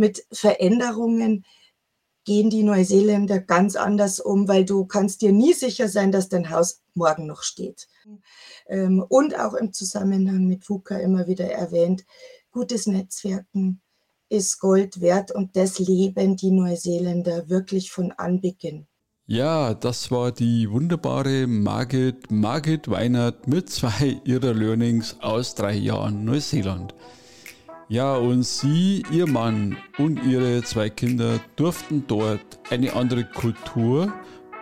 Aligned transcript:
mit 0.00 0.26
Veränderungen 0.32 1.44
gehen 2.24 2.50
die 2.50 2.64
Neuseeländer 2.64 3.38
ganz 3.38 3.76
anders 3.76 4.18
um, 4.18 4.48
weil 4.48 4.64
du 4.64 4.84
kannst 4.84 5.22
dir 5.22 5.32
nie 5.32 5.52
sicher 5.52 5.88
sein, 5.88 6.10
dass 6.10 6.28
dein 6.28 6.50
Haus 6.50 6.82
morgen 6.94 7.26
noch 7.26 7.42
steht. 7.42 7.88
Ähm, 8.66 9.04
und 9.08 9.38
auch 9.38 9.54
im 9.54 9.72
Zusammenhang 9.72 10.46
mit 10.46 10.68
VUCA 10.68 10.98
immer 10.98 11.26
wieder 11.26 11.50
erwähnt, 11.50 12.04
gutes 12.50 12.86
Netzwerken 12.86 13.80
ist 14.28 14.60
Gold 14.60 15.00
wert 15.00 15.32
und 15.32 15.56
das 15.56 15.78
leben 15.78 16.36
die 16.36 16.50
Neuseeländer 16.50 17.48
wirklich 17.48 17.90
von 17.90 18.12
Anbeginn. 18.12 18.86
Ja, 19.26 19.74
das 19.74 20.10
war 20.10 20.32
die 20.32 20.70
wunderbare 20.70 21.46
Margit, 21.46 22.30
Margit 22.30 22.88
Weinert 22.88 23.46
mit 23.46 23.70
zwei 23.70 24.20
ihrer 24.24 24.54
Learnings 24.54 25.16
aus 25.20 25.54
drei 25.54 25.74
Jahren 25.74 26.24
Neuseeland. 26.24 26.94
Ja, 27.90 28.14
und 28.14 28.44
sie, 28.44 29.02
ihr 29.10 29.26
Mann 29.26 29.76
und 29.98 30.22
ihre 30.22 30.62
zwei 30.62 30.90
Kinder 30.90 31.40
durften 31.56 32.04
dort 32.06 32.60
eine 32.70 32.92
andere 32.92 33.24
Kultur 33.24 34.12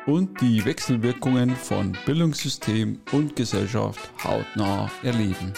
und 0.07 0.41
die 0.41 0.65
Wechselwirkungen 0.65 1.55
von 1.55 1.95
Bildungssystem 2.07 2.99
und 3.13 3.37
Gesellschaft 3.37 4.01
hautnah 4.25 4.91
erleben. 5.03 5.53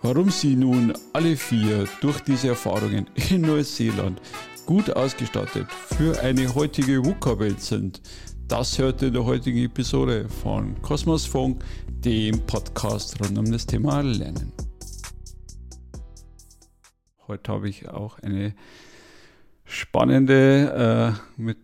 Warum 0.00 0.30
sie 0.30 0.56
nun 0.56 0.94
alle 1.12 1.36
vier 1.36 1.86
durch 2.00 2.20
diese 2.20 2.48
Erfahrungen 2.48 3.06
in 3.28 3.42
Neuseeland 3.42 4.22
gut 4.64 4.88
ausgestattet 4.88 5.66
für 5.70 6.18
eine 6.22 6.54
heutige 6.54 7.04
VUCA-Welt 7.04 7.60
sind, 7.60 8.00
das 8.46 8.78
hört 8.78 9.02
in 9.02 9.12
der 9.12 9.26
heutigen 9.26 9.62
Episode 9.62 10.26
von 10.42 10.80
Kosmos 10.80 11.26
Funk, 11.26 11.62
dem 11.86 12.40
Podcast 12.46 13.20
rund 13.20 13.36
um 13.36 13.52
das 13.52 13.66
Thema 13.66 14.00
Lernen. 14.00 14.67
Heute 17.28 17.52
habe 17.52 17.68
ich 17.68 17.86
auch 17.90 18.18
eine 18.20 18.54
spannende, 19.66 21.14
äh, 21.38 21.40
mit 21.40 21.58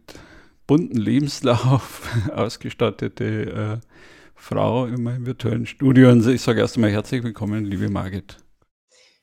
bunten 0.67 0.99
Lebenslauf 0.99 2.07
ausgestattete 2.35 3.81
äh, 3.81 3.87
Frau 4.35 4.85
in 4.85 5.03
meinem 5.03 5.25
virtuellen 5.25 5.65
Studio. 5.65 6.11
Und 6.11 6.27
ich 6.27 6.43
sage 6.43 6.61
erst 6.61 6.77
einmal 6.77 6.91
herzlich 6.91 7.23
willkommen, 7.23 7.65
liebe 7.65 7.89
Margit. 7.89 8.37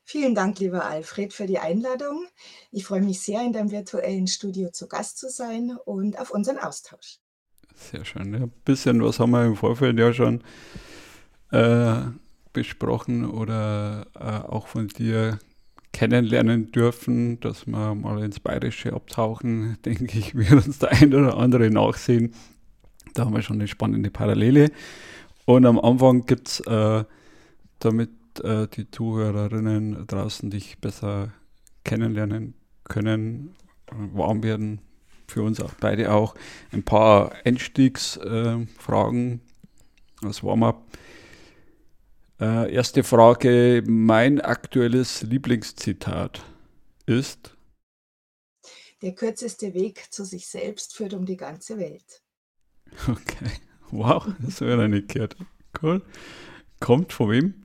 Vielen 0.02 0.34
Dank, 0.34 0.58
lieber 0.58 0.84
Alfred, 0.84 1.32
für 1.32 1.46
die 1.46 1.60
Einladung. 1.60 2.26
Ich 2.72 2.86
freue 2.86 3.02
mich 3.02 3.20
sehr, 3.20 3.40
in 3.46 3.52
deinem 3.52 3.70
virtuellen 3.70 4.26
Studio 4.26 4.70
zu 4.70 4.88
Gast 4.88 5.18
zu 5.18 5.30
sein 5.30 5.76
und 5.84 6.18
auf 6.18 6.32
unseren 6.32 6.58
Austausch. 6.58 7.20
Sehr 7.76 8.04
schön. 8.04 8.34
Ein 8.34 8.50
bisschen 8.64 9.00
was 9.04 9.20
haben 9.20 9.30
wir 9.30 9.44
im 9.44 9.54
Vorfeld 9.54 9.96
ja 9.96 10.12
schon 10.12 10.42
äh, 11.52 12.00
besprochen 12.52 13.30
oder 13.30 14.08
äh, 14.16 14.48
auch 14.48 14.66
von 14.66 14.88
dir 14.88 15.38
kennenlernen 15.92 16.72
dürfen, 16.72 17.38
dass 17.40 17.66
wir 17.66 17.94
mal 17.94 18.24
ins 18.24 18.40
Bayerische 18.40 18.92
abtauchen, 18.92 19.78
denke 19.84 20.18
ich, 20.18 20.34
wird 20.34 20.66
uns 20.66 20.78
der 20.78 20.92
ein 20.92 21.14
oder 21.14 21.36
andere 21.36 21.70
nachsehen. 21.70 22.34
Da 23.14 23.24
haben 23.24 23.34
wir 23.34 23.42
schon 23.42 23.56
eine 23.56 23.68
spannende 23.68 24.10
Parallele. 24.10 24.70
Und 25.44 25.66
am 25.66 25.78
Anfang 25.78 26.24
gibt 26.24 26.48
es, 26.48 26.60
äh, 26.60 27.04
damit 27.78 28.10
äh, 28.42 28.68
die 28.68 28.90
Zuhörerinnen 28.90 30.06
draußen 30.06 30.50
dich 30.50 30.78
besser 30.78 31.32
kennenlernen 31.84 32.54
können, 32.84 33.54
warm 33.90 34.42
werden, 34.42 34.80
für 35.26 35.42
uns 35.42 35.60
auch 35.60 35.74
beide 35.80 36.12
auch, 36.12 36.34
ein 36.72 36.82
paar 36.82 37.32
Einstiegsfragen 37.44 39.40
äh, 40.22 40.26
als 40.26 40.42
Warm-up. 40.42 40.82
Äh, 42.42 42.74
erste 42.74 43.04
Frage, 43.04 43.84
mein 43.86 44.40
aktuelles 44.40 45.22
Lieblingszitat 45.22 46.42
ist? 47.06 47.56
Der 49.00 49.14
kürzeste 49.14 49.74
Weg 49.74 50.12
zu 50.12 50.24
sich 50.24 50.48
selbst 50.48 50.96
führt 50.96 51.14
um 51.14 51.24
die 51.24 51.36
ganze 51.36 51.78
Welt. 51.78 52.20
Okay, 53.08 53.52
wow, 53.92 54.26
das 54.40 54.60
wäre 54.60 54.82
eine 54.82 55.02
gehört. 55.02 55.36
Cool. 55.80 56.02
Kommt 56.80 57.12
von 57.12 57.30
wem? 57.30 57.64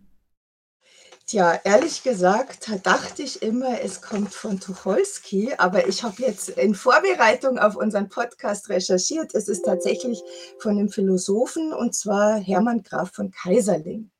Tja, 1.25 1.59
ehrlich 1.63 2.03
gesagt 2.03 2.69
dachte 2.83 3.23
ich 3.23 3.41
immer, 3.41 3.81
es 3.81 4.03
kommt 4.03 4.31
von 4.31 4.59
Tucholsky, 4.59 5.55
aber 5.57 5.87
ich 5.87 6.03
habe 6.03 6.21
jetzt 6.21 6.49
in 6.49 6.75
Vorbereitung 6.75 7.57
auf 7.57 7.75
unseren 7.75 8.09
Podcast 8.09 8.69
recherchiert. 8.69 9.33
Es 9.33 9.47
ist 9.47 9.63
tatsächlich 9.63 10.21
von 10.59 10.73
einem 10.73 10.89
Philosophen 10.89 11.73
und 11.73 11.95
zwar 11.95 12.37
Hermann 12.39 12.83
Graf 12.83 13.11
von 13.15 13.31
Kaiserling. 13.31 14.11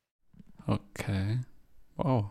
Okay, 0.68 1.38
wow. 1.96 2.26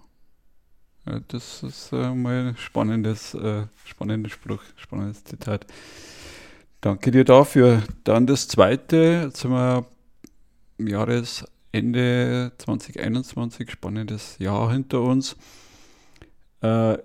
Das 1.27 1.63
ist 1.63 1.91
äh, 1.91 2.13
mal 2.13 2.49
ein 2.49 2.57
spannendes, 2.57 3.33
äh, 3.33 3.65
spannender 3.83 4.29
Spruch, 4.29 4.61
spannendes 4.75 5.23
Zitat. 5.23 5.65
Danke 6.79 7.09
dir 7.09 7.25
dafür. 7.25 7.81
Dann 8.03 8.27
das 8.27 8.47
zweite, 8.47 9.23
jetzt 9.25 9.37
sind 9.37 9.85
im 10.77 10.87
Jahresende 10.87 12.51
2021, 12.59 13.71
spannendes 13.71 14.37
Jahr 14.37 14.71
hinter 14.71 15.01
uns. 15.01 15.35
Äh, 16.61 16.99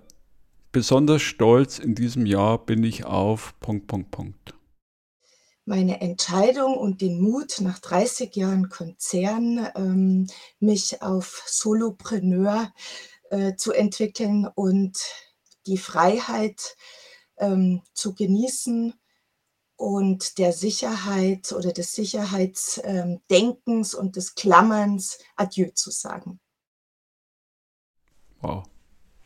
besonders 0.71 1.23
stolz 1.23 1.79
in 1.79 1.95
diesem 1.95 2.27
Jahr 2.27 2.59
bin 2.59 2.83
ich 2.83 3.05
auf 3.05 3.59
Punkt, 3.59 3.87
Punkt, 3.87 4.11
Punkt 4.11 4.52
meine 5.65 6.01
Entscheidung 6.01 6.77
und 6.77 7.01
den 7.01 7.21
Mut, 7.21 7.61
nach 7.61 7.79
30 7.79 8.35
Jahren 8.35 8.69
Konzern 8.69 9.69
ähm, 9.75 10.27
mich 10.59 11.01
auf 11.01 11.43
Solopreneur 11.45 12.73
äh, 13.29 13.55
zu 13.55 13.71
entwickeln 13.71 14.47
und 14.47 14.99
die 15.65 15.77
Freiheit 15.77 16.75
ähm, 17.37 17.81
zu 17.93 18.13
genießen 18.13 18.93
und 19.75 20.37
der 20.37 20.53
Sicherheit 20.53 21.51
oder 21.51 21.71
des 21.71 21.93
Sicherheitsdenkens 21.93 23.93
ähm, 23.93 23.99
und 23.99 24.15
des 24.15 24.35
Klammerns 24.35 25.19
Adieu 25.35 25.69
zu 25.73 25.91
sagen. 25.91 26.39
Wow, 28.41 28.63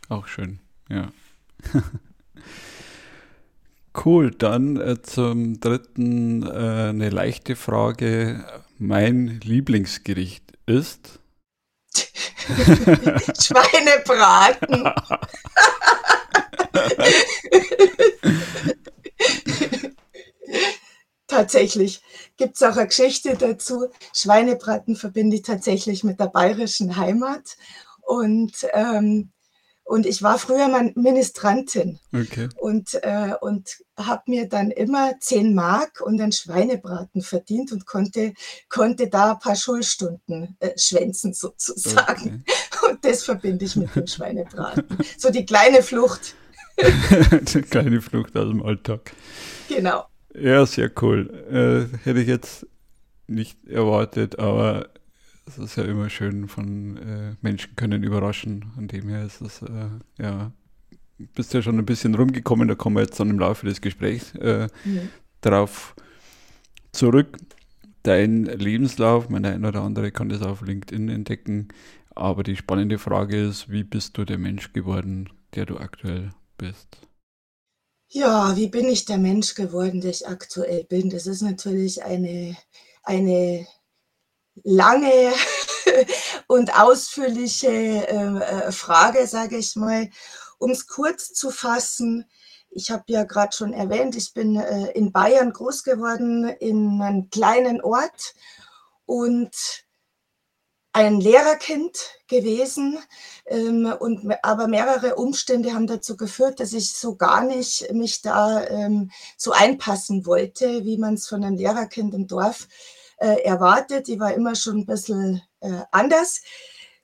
auch 0.09 0.27
schön, 0.27 0.59
ja. 0.89 1.11
Cool, 4.05 4.31
dann 4.31 4.79
äh, 4.79 5.01
zum 5.01 5.59
dritten 5.59 6.43
äh, 6.43 6.89
eine 6.89 7.09
leichte 7.09 7.55
Frage. 7.55 8.45
Mein 8.77 9.39
Lieblingsgericht 9.43 10.53
ist? 10.67 11.19
Schweinebraten. 13.41 14.93
tatsächlich 21.27 22.01
gibt 22.37 22.55
es 22.55 22.63
auch 22.63 22.77
eine 22.77 22.87
Geschichte 22.87 23.35
dazu. 23.35 23.87
Schweinebraten 24.13 24.95
verbinde 24.95 25.37
ich 25.37 25.43
tatsächlich 25.43 26.03
mit 26.03 26.19
der 26.19 26.27
bayerischen 26.27 26.97
Heimat. 26.97 27.57
Und 28.01 28.53
ähm, 28.73 29.31
und 29.87 30.05
ich 30.05 30.21
war 30.21 30.37
früher 30.37 30.67
mal 30.67 30.91
Ministrantin 30.95 31.97
okay. 32.13 32.49
und, 32.57 32.93
äh, 33.03 33.35
und 33.39 33.77
habe 33.97 34.23
mir 34.27 34.49
dann 34.49 34.69
immer 34.69 35.13
10 35.17 35.55
Mark 35.55 36.01
und 36.01 36.19
einen 36.19 36.33
Schweinebraten 36.33 37.21
verdient 37.21 37.71
und 37.71 37.85
konnte, 37.85 38.33
konnte 38.67 39.07
da 39.07 39.31
ein 39.31 39.39
paar 39.39 39.55
Schulstunden 39.55 40.57
äh, 40.59 40.77
schwänzen 40.77 41.33
sozusagen. 41.33 42.43
Okay. 42.45 42.91
Und 42.91 43.05
das 43.05 43.23
verbinde 43.23 43.63
ich 43.63 43.77
mit 43.77 43.95
dem 43.95 44.07
Schweinebraten. 44.07 44.85
So 45.17 45.29
die 45.29 45.45
kleine 45.45 45.81
Flucht. 45.81 46.35
die 47.53 47.61
kleine 47.61 48.01
Flucht 48.01 48.35
aus 48.35 48.49
dem 48.49 48.61
Alltag. 48.63 49.13
Genau. 49.69 50.05
Ja, 50.35 50.65
sehr 50.65 50.91
cool. 51.01 51.89
Äh, 52.03 52.05
hätte 52.05 52.19
ich 52.19 52.27
jetzt 52.27 52.67
nicht 53.27 53.65
erwartet, 53.67 54.37
aber 54.37 54.89
es 55.47 55.57
ist 55.57 55.77
ja 55.77 55.83
immer 55.83 56.09
schön 56.09 56.47
von 56.47 56.97
äh, 56.97 57.35
Menschen 57.41 57.75
können 57.75 58.03
überraschen. 58.03 58.65
Von 58.75 58.87
dem 58.87 59.07
her 59.07 59.25
ist 59.25 59.41
es, 59.41 59.61
äh, 59.61 59.89
ja, 60.19 60.51
bist 61.17 61.53
ja 61.53 61.61
schon 61.61 61.79
ein 61.79 61.85
bisschen 61.85 62.15
rumgekommen, 62.15 62.67
da 62.67 62.75
kommen 62.75 62.97
wir 62.97 63.03
jetzt 63.03 63.19
dann 63.19 63.29
im 63.29 63.39
Laufe 63.39 63.65
des 63.65 63.81
Gesprächs 63.81 64.35
äh, 64.35 64.67
mhm. 64.83 65.09
darauf 65.41 65.95
zurück. 66.91 67.37
Dein 68.03 68.45
Lebenslauf, 68.45 69.29
mein 69.29 69.45
ein 69.45 69.65
oder 69.65 69.81
andere 69.81 70.11
kann 70.11 70.29
das 70.29 70.41
auf 70.41 70.61
LinkedIn 70.61 71.09
entdecken, 71.09 71.69
aber 72.15 72.43
die 72.43 72.55
spannende 72.55 72.99
Frage 72.99 73.41
ist, 73.41 73.69
wie 73.69 73.83
bist 73.83 74.17
du 74.17 74.25
der 74.25 74.37
Mensch 74.37 74.73
geworden, 74.73 75.29
der 75.55 75.65
du 75.65 75.77
aktuell 75.77 76.31
bist? 76.57 76.99
Ja, 78.09 78.55
wie 78.55 78.67
bin 78.67 78.85
ich 78.85 79.05
der 79.05 79.17
Mensch 79.17 79.55
geworden, 79.55 79.99
der 79.99 80.11
ich 80.11 80.27
aktuell 80.27 80.85
bin? 80.85 81.09
Das 81.09 81.27
ist 81.27 81.41
natürlich 81.41 82.03
eine, 82.03 82.55
eine 83.03 83.67
lange 84.63 85.33
und 86.47 86.79
ausführliche 86.79 87.67
ähm, 87.67 88.41
äh, 88.41 88.71
Frage, 88.71 89.27
sage 89.27 89.57
ich 89.57 89.75
mal. 89.75 90.09
Um 90.59 90.71
es 90.71 90.87
kurz 90.87 91.33
zu 91.33 91.51
fassen, 91.51 92.25
ich 92.69 92.91
habe 92.91 93.03
ja 93.07 93.23
gerade 93.23 93.55
schon 93.55 93.73
erwähnt, 93.73 94.15
ich 94.15 94.33
bin 94.33 94.55
äh, 94.55 94.91
in 94.91 95.11
Bayern 95.11 95.51
groß 95.51 95.83
geworden, 95.83 96.45
in 96.59 97.01
einem 97.01 97.29
kleinen 97.29 97.81
Ort. 97.81 98.33
Und 99.05 99.55
ein 100.97 101.21
Lehrerkind 101.21 101.95
gewesen, 102.27 102.97
ähm, 103.45 103.93
und, 103.99 104.35
aber 104.41 104.67
mehrere 104.67 105.15
Umstände 105.15 105.73
haben 105.73 105.85
dazu 105.85 106.17
geführt, 106.17 106.59
dass 106.59 106.73
ich 106.73 106.91
so 106.93 107.15
gar 107.15 107.43
nicht 107.43 107.93
mich 107.93 108.23
da 108.23 108.65
ähm, 108.65 109.11
so 109.37 109.51
einpassen 109.51 110.25
wollte, 110.25 110.85
wie 110.85 110.97
man 110.97 111.13
es 111.13 111.27
von 111.27 111.43
einem 111.43 111.55
Lehrerkind 111.55 112.15
im 112.15 112.27
Dorf 112.27 112.67
äh, 113.17 113.41
erwartet. 113.43 114.09
Ich 114.09 114.19
war 114.19 114.33
immer 114.33 114.55
schon 114.55 114.79
ein 114.79 114.85
bisschen 114.85 115.41
äh, 115.59 115.81
anders. 115.91 116.41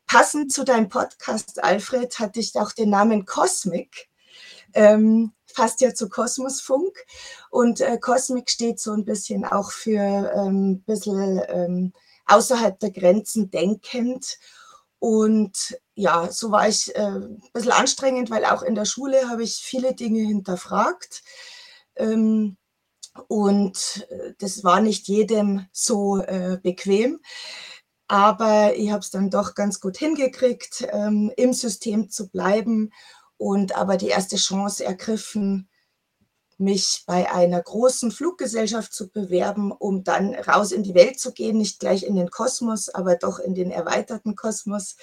Passend 0.05 0.51
zu 0.51 0.63
deinem 0.63 0.89
Podcast, 0.89 1.63
Alfred, 1.63 2.19
hatte 2.19 2.39
ich 2.39 2.55
auch 2.55 2.71
den 2.71 2.89
Namen 2.89 3.25
Cosmic. 3.25 4.09
Ähm, 4.73 5.33
passt 5.53 5.81
ja 5.81 5.93
zu 5.93 6.09
Kosmosfunk. 6.09 6.97
Und 7.49 7.81
äh, 7.81 7.97
Cosmic 7.97 8.49
steht 8.49 8.79
so 8.79 8.91
ein 8.91 9.05
bisschen 9.05 9.45
auch 9.45 9.71
für 9.71 10.31
ähm, 10.35 10.71
ein 10.71 10.83
bisschen 10.83 11.41
ähm, 11.47 11.93
außerhalb 12.25 12.79
der 12.79 12.91
Grenzen 12.91 13.49
denkend. 13.51 14.37
Und 14.99 15.77
ja, 15.95 16.31
so 16.31 16.51
war 16.51 16.67
ich 16.67 16.95
äh, 16.95 16.99
ein 16.99 17.41
bisschen 17.53 17.71
anstrengend, 17.71 18.29
weil 18.29 18.45
auch 18.45 18.61
in 18.61 18.75
der 18.75 18.85
Schule 18.85 19.29
habe 19.29 19.43
ich 19.43 19.55
viele 19.55 19.93
Dinge 19.93 20.21
hinterfragt. 20.21 21.23
Ähm, 21.95 22.57
und 23.27 24.07
äh, 24.09 24.33
das 24.39 24.63
war 24.63 24.81
nicht 24.81 25.07
jedem 25.07 25.65
so 25.71 26.17
äh, 26.21 26.59
bequem. 26.61 27.19
Aber 28.07 28.75
ich 28.75 28.91
habe 28.91 28.99
es 28.99 29.11
dann 29.11 29.29
doch 29.29 29.55
ganz 29.55 29.79
gut 29.79 29.97
hingekriegt, 29.97 30.87
ähm, 30.91 31.31
im 31.37 31.53
System 31.53 32.09
zu 32.09 32.29
bleiben 32.29 32.91
und 33.37 33.75
aber 33.75 33.97
die 33.97 34.09
erste 34.09 34.35
Chance 34.35 34.85
ergriffen, 34.85 35.69
mich 36.57 37.03
bei 37.07 37.31
einer 37.31 37.61
großen 37.61 38.11
Fluggesellschaft 38.11 38.93
zu 38.93 39.09
bewerben, 39.09 39.71
um 39.71 40.03
dann 40.03 40.35
raus 40.35 40.71
in 40.71 40.83
die 40.83 40.93
Welt 40.93 41.19
zu 41.19 41.33
gehen, 41.33 41.57
nicht 41.57 41.79
gleich 41.79 42.03
in 42.03 42.15
den 42.15 42.29
Kosmos, 42.29 42.89
aber 42.89 43.15
doch 43.15 43.39
in 43.39 43.55
den 43.55 43.71
erweiterten 43.71 44.35
Kosmos. 44.35 44.95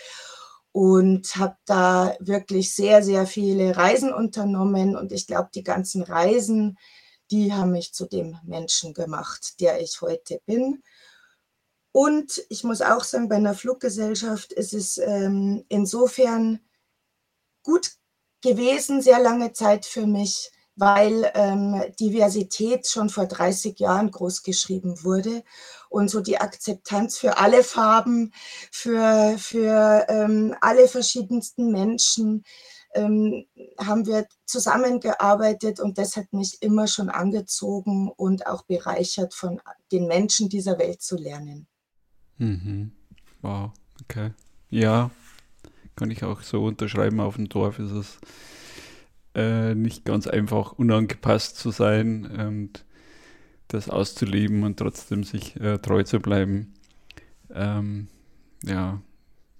Und 0.72 1.34
habe 1.34 1.56
da 1.66 2.14
wirklich 2.20 2.74
sehr, 2.74 3.02
sehr 3.02 3.26
viele 3.26 3.76
Reisen 3.76 4.14
unternommen. 4.14 4.94
Und 4.94 5.10
ich 5.10 5.26
glaube, 5.26 5.48
die 5.52 5.64
ganzen 5.64 6.02
Reisen, 6.02 6.78
die 7.30 7.52
haben 7.52 7.72
mich 7.72 7.92
zu 7.92 8.06
dem 8.06 8.38
Menschen 8.44 8.94
gemacht, 8.94 9.60
der 9.60 9.80
ich 9.80 10.00
heute 10.00 10.40
bin. 10.46 10.82
Und 11.92 12.44
ich 12.48 12.64
muss 12.64 12.82
auch 12.82 13.04
sagen, 13.04 13.28
bei 13.28 13.36
einer 13.36 13.54
Fluggesellschaft 13.54 14.52
ist 14.52 14.74
es 14.74 14.98
ähm, 14.98 15.64
insofern 15.68 16.60
gut 17.62 17.92
gewesen, 18.42 19.02
sehr 19.02 19.20
lange 19.20 19.52
Zeit 19.52 19.86
für 19.86 20.06
mich, 20.06 20.50
weil 20.76 21.30
ähm, 21.34 21.82
Diversität 21.98 22.86
schon 22.86 23.10
vor 23.10 23.26
30 23.26 23.78
Jahren 23.78 24.10
großgeschrieben 24.10 25.04
wurde 25.04 25.42
und 25.90 26.08
so 26.08 26.20
die 26.20 26.38
Akzeptanz 26.38 27.18
für 27.18 27.36
alle 27.36 27.64
Farben, 27.64 28.32
für, 28.70 29.36
für 29.36 30.06
ähm, 30.08 30.56
alle 30.60 30.88
verschiedensten 30.88 31.70
Menschen 31.70 32.44
ähm, 32.94 33.46
haben 33.78 34.06
wir 34.06 34.26
zusammengearbeitet 34.46 35.80
und 35.80 35.98
das 35.98 36.16
hat 36.16 36.32
mich 36.32 36.58
immer 36.60 36.86
schon 36.86 37.08
angezogen 37.08 38.10
und 38.16 38.46
auch 38.46 38.64
bereichert, 38.64 39.34
von 39.34 39.60
den 39.92 40.06
Menschen 40.06 40.48
dieser 40.48 40.78
Welt 40.78 41.02
zu 41.02 41.16
lernen. 41.16 41.66
Mhm. 42.38 42.92
Wow, 43.42 43.72
okay. 44.02 44.32
Ja, 44.70 45.10
kann 45.96 46.10
ich 46.10 46.24
auch 46.24 46.42
so 46.42 46.64
unterschreiben. 46.64 47.20
Auf 47.20 47.36
dem 47.36 47.48
Dorf 47.48 47.78
ist 47.78 47.92
es 47.92 48.18
äh, 49.34 49.74
nicht 49.74 50.04
ganz 50.04 50.26
einfach, 50.26 50.72
unangepasst 50.72 51.56
zu 51.56 51.70
sein 51.70 52.26
und 52.26 52.84
das 53.68 53.88
auszuleben 53.88 54.64
und 54.64 54.78
trotzdem 54.78 55.22
sich 55.24 55.56
äh, 55.60 55.78
treu 55.78 56.02
zu 56.02 56.18
bleiben. 56.18 56.74
Ähm, 57.52 58.08
ja, 58.64 59.00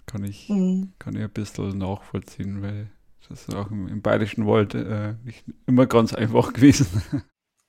kann 0.06 0.25
ich, 0.25 0.49
mhm. 0.49 0.93
kann 0.99 1.15
ich 1.15 1.23
ein 1.23 1.31
bisschen 1.31 1.79
nachvollziehen, 1.79 2.62
weil 2.62 2.91
das 3.31 3.43
ist 3.49 3.55
auch 3.55 3.71
im, 3.71 3.87
im 3.88 4.03
Bayerischen 4.03 4.47
Wald 4.47 4.75
äh, 4.75 5.15
nicht 5.25 5.44
immer 5.67 5.87
ganz 5.87 6.12
einfach 6.12 6.53
gewesen. 6.53 6.87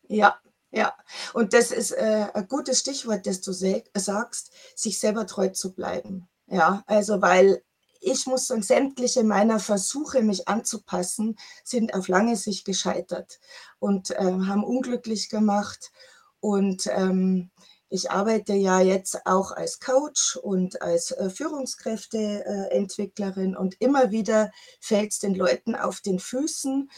Ja, 0.07 0.35
ja. 0.71 0.93
Und 1.33 1.53
das 1.53 1.71
ist 1.71 1.91
äh, 1.91 2.27
ein 2.33 2.47
gutes 2.47 2.79
Stichwort, 2.79 3.27
das 3.27 3.41
du 3.41 3.53
sagst, 3.53 4.51
sich 4.75 4.99
selber 4.99 5.27
treu 5.27 5.49
zu 5.49 5.73
bleiben. 5.73 6.27
Ja, 6.47 6.83
also 6.87 7.21
weil 7.21 7.61
ich 8.01 8.25
muss 8.25 8.47
sagen, 8.47 8.63
sämtliche 8.63 9.23
meiner 9.23 9.59
Versuche, 9.59 10.23
mich 10.23 10.47
anzupassen, 10.47 11.37
sind 11.63 11.93
auf 11.93 12.07
lange 12.07 12.35
Sicht 12.35 12.65
gescheitert 12.65 13.39
und 13.77 14.09
äh, 14.11 14.15
haben 14.23 14.63
unglücklich 14.63 15.29
gemacht. 15.29 15.91
Und 16.39 16.87
ähm, 16.87 17.51
ich 17.91 18.09
arbeite 18.09 18.53
ja 18.53 18.79
jetzt 18.79 19.25
auch 19.25 19.51
als 19.51 19.81
Coach 19.81 20.37
und 20.37 20.81
als 20.81 21.11
äh, 21.11 21.29
Führungskräfteentwicklerin 21.29 23.57
und 23.57 23.75
immer 23.79 24.11
wieder 24.11 24.51
fällt 24.79 25.11
es 25.11 25.19
den 25.19 25.35
Leuten 25.35 25.75
auf 25.75 25.99
den 25.99 26.19
Füßen, 26.19 26.89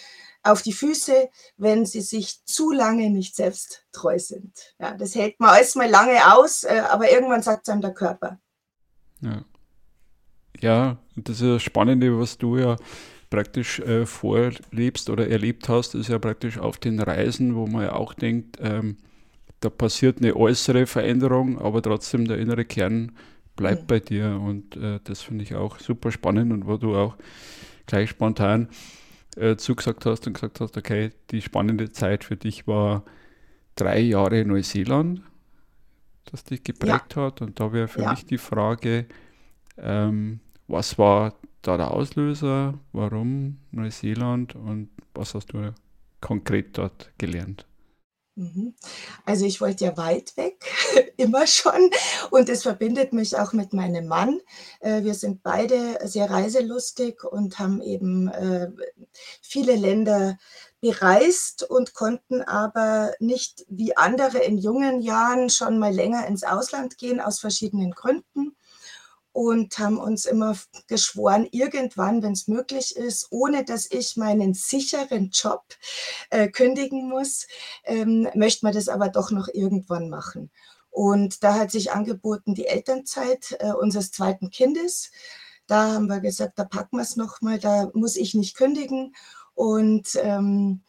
auf 0.43 0.61
die 0.61 0.73
Füße, 0.73 1.29
wenn 1.57 1.87
sie 1.87 2.01
sich 2.01 2.45
zu 2.45 2.71
lange 2.71 3.09
nicht 3.09 3.35
selbst 3.35 3.87
treu 3.91 4.19
sind. 4.19 4.75
Ja, 4.79 4.93
das 4.93 5.15
hält 5.15 5.39
man 5.39 5.49
alles 5.49 5.73
mal 5.73 5.89
lange 5.89 6.35
aus, 6.35 6.63
äh, 6.63 6.83
aber 6.87 7.11
irgendwann 7.11 7.41
sagt 7.41 7.67
es 7.67 7.71
einem 7.71 7.81
der 7.81 7.95
Körper. 7.95 8.39
Ja. 9.21 9.43
Ja, 10.59 10.99
das 11.15 11.41
ist 11.41 11.49
das 11.49 11.63
Spannende, 11.63 12.19
was 12.19 12.37
du 12.37 12.57
ja 12.57 12.75
praktisch 13.31 13.79
äh, 13.79 14.05
vorlebst 14.05 15.09
oder 15.09 15.27
erlebt 15.27 15.67
hast, 15.67 15.95
ist 15.95 16.09
ja 16.09 16.19
praktisch 16.19 16.59
auf 16.59 16.77
den 16.77 16.99
Reisen, 16.99 17.55
wo 17.55 17.65
man 17.65 17.85
ja 17.85 17.93
auch 17.93 18.13
denkt, 18.13 18.59
ähm, 18.61 18.99
da 19.63 19.69
passiert 19.69 20.17
eine 20.19 20.35
äußere 20.35 20.85
Veränderung, 20.85 21.57
aber 21.59 21.81
trotzdem 21.81 22.27
der 22.27 22.37
innere 22.37 22.65
Kern 22.65 23.13
bleibt 23.55 23.81
ja. 23.81 23.85
bei 23.87 23.99
dir 23.99 24.39
und 24.41 24.75
äh, 24.75 24.99
das 25.03 25.21
finde 25.21 25.43
ich 25.43 25.55
auch 25.55 25.79
super 25.79 26.11
spannend 26.11 26.51
und 26.51 26.67
wo 26.67 26.77
du 26.77 26.95
auch 26.95 27.15
gleich 27.85 28.09
spontan 28.09 28.67
äh, 29.37 29.55
zugesagt 29.55 30.05
hast 30.05 30.27
und 30.27 30.33
gesagt 30.33 30.59
hast, 30.59 30.75
okay, 30.75 31.11
die 31.31 31.41
spannende 31.41 31.91
Zeit 31.91 32.23
für 32.25 32.35
dich 32.35 32.67
war 32.67 33.03
drei 33.75 33.99
Jahre 33.99 34.43
Neuseeland, 34.43 35.21
das 36.25 36.43
dich 36.43 36.63
geprägt 36.63 37.15
ja. 37.15 37.23
hat 37.23 37.41
und 37.41 37.59
da 37.59 37.71
wäre 37.71 37.87
für 37.87 38.01
ja. 38.01 38.11
mich 38.11 38.25
die 38.25 38.37
Frage, 38.37 39.05
ähm, 39.77 40.39
was 40.67 40.97
war 40.97 41.35
da 41.61 41.77
der 41.77 41.91
Auslöser? 41.91 42.73
Warum 42.91 43.59
Neuseeland? 43.71 44.55
Und 44.55 44.89
was 45.13 45.33
hast 45.35 45.53
du 45.53 45.73
konkret 46.19 46.77
dort 46.77 47.11
gelernt? 47.17 47.65
Mhm. 48.35 48.73
Also 49.25 49.45
ich 49.45 49.61
wollte 49.61 49.85
ja 49.85 49.95
weit 49.95 50.35
weg, 50.37 50.65
immer 51.17 51.45
schon. 51.45 51.91
Und 52.31 52.49
es 52.49 52.63
verbindet 52.63 53.13
mich 53.13 53.37
auch 53.37 53.53
mit 53.53 53.73
meinem 53.73 54.07
Mann. 54.07 54.39
Äh, 54.79 55.03
wir 55.03 55.13
sind 55.13 55.43
beide 55.43 55.99
sehr 56.07 56.29
reiselustig 56.31 57.23
und 57.23 57.59
haben 57.59 57.81
eben 57.81 58.29
äh, 58.29 58.71
viele 59.41 59.75
Länder 59.75 60.37
bereist 60.81 61.63
und 61.63 61.93
konnten 61.93 62.41
aber 62.41 63.13
nicht 63.19 63.65
wie 63.69 63.95
andere 63.95 64.39
in 64.39 64.57
jungen 64.57 65.01
Jahren 65.01 65.49
schon 65.49 65.77
mal 65.77 65.93
länger 65.93 66.25
ins 66.27 66.43
Ausland 66.43 66.97
gehen, 66.97 67.21
aus 67.21 67.39
verschiedenen 67.39 67.91
Gründen 67.91 68.55
und 69.33 69.77
haben 69.79 69.97
uns 69.97 70.25
immer 70.25 70.55
geschworen, 70.87 71.47
irgendwann, 71.51 72.21
wenn 72.21 72.33
es 72.33 72.47
möglich 72.47 72.95
ist, 72.95 73.27
ohne 73.31 73.65
dass 73.65 73.89
ich 73.91 74.15
meinen 74.15 74.53
sicheren 74.53 75.31
Job 75.31 75.63
äh, 76.29 76.47
kündigen 76.47 77.09
muss, 77.09 77.47
ähm, 77.83 78.29
möchte 78.35 78.65
man 78.65 78.73
das 78.73 78.87
aber 78.87 79.09
doch 79.09 79.31
noch 79.31 79.47
irgendwann 79.51 80.09
machen. 80.09 80.51
Und 80.91 81.43
da 81.43 81.55
hat 81.55 81.71
sich 81.71 81.91
angeboten 81.91 82.53
die 82.53 82.67
Elternzeit 82.67 83.57
äh, 83.59 83.71
unseres 83.71 84.11
zweiten 84.11 84.51
Kindes. 84.51 85.09
Da 85.65 85.93
haben 85.93 86.07
wir 86.07 86.19
gesagt, 86.19 86.59
da 86.59 86.65
packen 86.65 86.97
wir 86.97 87.03
es 87.03 87.15
nochmal, 87.15 87.57
da 87.57 87.89
muss 87.95 88.15
ich 88.15 88.35
nicht 88.35 88.55
kündigen. 88.55 89.15
Und 89.55 90.09
ähm, 90.21 90.83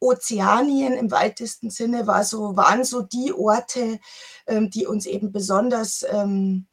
Ozeanien 0.00 0.94
im 0.94 1.10
weitesten 1.10 1.68
Sinne 1.68 2.06
war 2.06 2.24
so, 2.24 2.56
waren 2.56 2.84
so 2.84 3.02
die 3.02 3.32
Orte, 3.32 4.00
ähm, 4.46 4.70
die 4.70 4.86
uns 4.86 5.04
eben 5.04 5.30
besonders 5.30 6.04
ähm, 6.10 6.66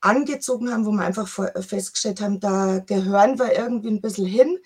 angezogen 0.00 0.72
haben, 0.72 0.86
wo 0.86 0.92
wir 0.92 1.04
einfach 1.04 1.38
äh, 1.38 1.62
festgestellt 1.62 2.20
haben, 2.20 2.40
da 2.40 2.78
gehören 2.78 3.38
wir 3.38 3.56
irgendwie 3.56 3.88
ein 3.88 4.00
bisschen 4.00 4.26
hin. 4.26 4.58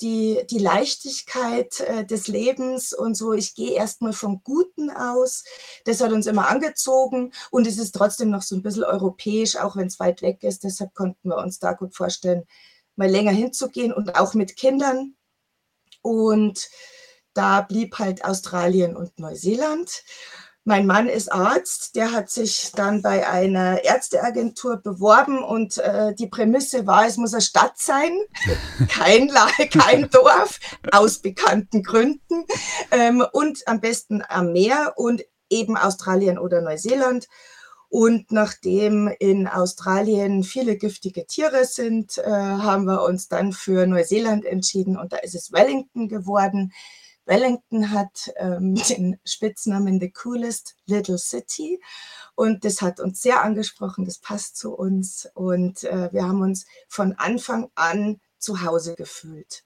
Die, 0.00 0.40
die 0.50 0.58
Leichtigkeit 0.58 1.80
äh, 1.80 2.04
des 2.04 2.26
Lebens 2.26 2.92
und 2.92 3.14
so, 3.14 3.32
ich 3.32 3.54
gehe 3.54 3.72
erstmal 3.72 4.12
vom 4.12 4.42
Guten 4.42 4.90
aus. 4.90 5.44
Das 5.84 6.00
hat 6.00 6.12
uns 6.12 6.26
immer 6.26 6.48
angezogen 6.48 7.32
und 7.50 7.66
es 7.66 7.78
ist 7.78 7.92
trotzdem 7.92 8.30
noch 8.30 8.42
so 8.42 8.56
ein 8.56 8.62
bisschen 8.62 8.84
europäisch, 8.84 9.56
auch 9.56 9.76
wenn 9.76 9.86
es 9.86 10.00
weit 10.00 10.20
weg 10.20 10.42
ist. 10.42 10.64
Deshalb 10.64 10.94
konnten 10.94 11.28
wir 11.28 11.38
uns 11.38 11.60
da 11.60 11.72
gut 11.72 11.94
vorstellen, 11.94 12.44
mal 12.96 13.08
länger 13.08 13.32
hinzugehen 13.32 13.92
und 13.92 14.16
auch 14.16 14.34
mit 14.34 14.56
Kindern. 14.56 15.14
Und 16.02 16.68
da 17.32 17.62
blieb 17.62 17.98
halt 17.98 18.24
Australien 18.24 18.96
und 18.96 19.18
Neuseeland. 19.18 20.02
Mein 20.66 20.86
Mann 20.86 21.08
ist 21.08 21.30
Arzt, 21.30 21.94
der 21.94 22.12
hat 22.12 22.30
sich 22.30 22.72
dann 22.74 23.02
bei 23.02 23.28
einer 23.28 23.84
Ärzteagentur 23.84 24.78
beworben 24.78 25.44
und 25.44 25.76
äh, 25.76 26.14
die 26.14 26.26
Prämisse 26.26 26.86
war, 26.86 27.06
es 27.06 27.18
muss 27.18 27.34
eine 27.34 27.42
Stadt 27.42 27.76
sein, 27.76 28.10
kein, 28.88 29.30
kein 29.70 30.08
Dorf, 30.08 30.58
aus 30.90 31.18
bekannten 31.18 31.82
Gründen 31.82 32.46
ähm, 32.90 33.22
und 33.32 33.68
am 33.68 33.82
besten 33.82 34.22
am 34.26 34.52
Meer 34.52 34.94
und 34.96 35.22
eben 35.50 35.76
Australien 35.76 36.38
oder 36.38 36.62
Neuseeland. 36.62 37.28
Und 37.90 38.32
nachdem 38.32 39.08
in 39.20 39.46
Australien 39.46 40.44
viele 40.44 40.76
giftige 40.76 41.26
Tiere 41.26 41.66
sind, 41.66 42.16
äh, 42.16 42.24
haben 42.24 42.86
wir 42.86 43.02
uns 43.02 43.28
dann 43.28 43.52
für 43.52 43.86
Neuseeland 43.86 44.46
entschieden 44.46 44.96
und 44.96 45.12
da 45.12 45.18
ist 45.18 45.34
es 45.34 45.52
Wellington 45.52 46.08
geworden. 46.08 46.72
Wellington 47.26 47.90
hat 47.90 48.32
ähm, 48.36 48.74
den 48.88 49.18
Spitznamen 49.24 50.00
The 50.00 50.10
Coolest 50.10 50.76
Little 50.86 51.18
City 51.18 51.80
und 52.34 52.64
das 52.64 52.82
hat 52.82 53.00
uns 53.00 53.22
sehr 53.22 53.42
angesprochen, 53.42 54.04
das 54.04 54.18
passt 54.18 54.56
zu 54.56 54.74
uns 54.74 55.28
und 55.34 55.84
äh, 55.84 56.12
wir 56.12 56.24
haben 56.24 56.42
uns 56.42 56.66
von 56.88 57.14
Anfang 57.14 57.70
an 57.74 58.20
zu 58.38 58.62
Hause 58.62 58.94
gefühlt. 58.94 59.64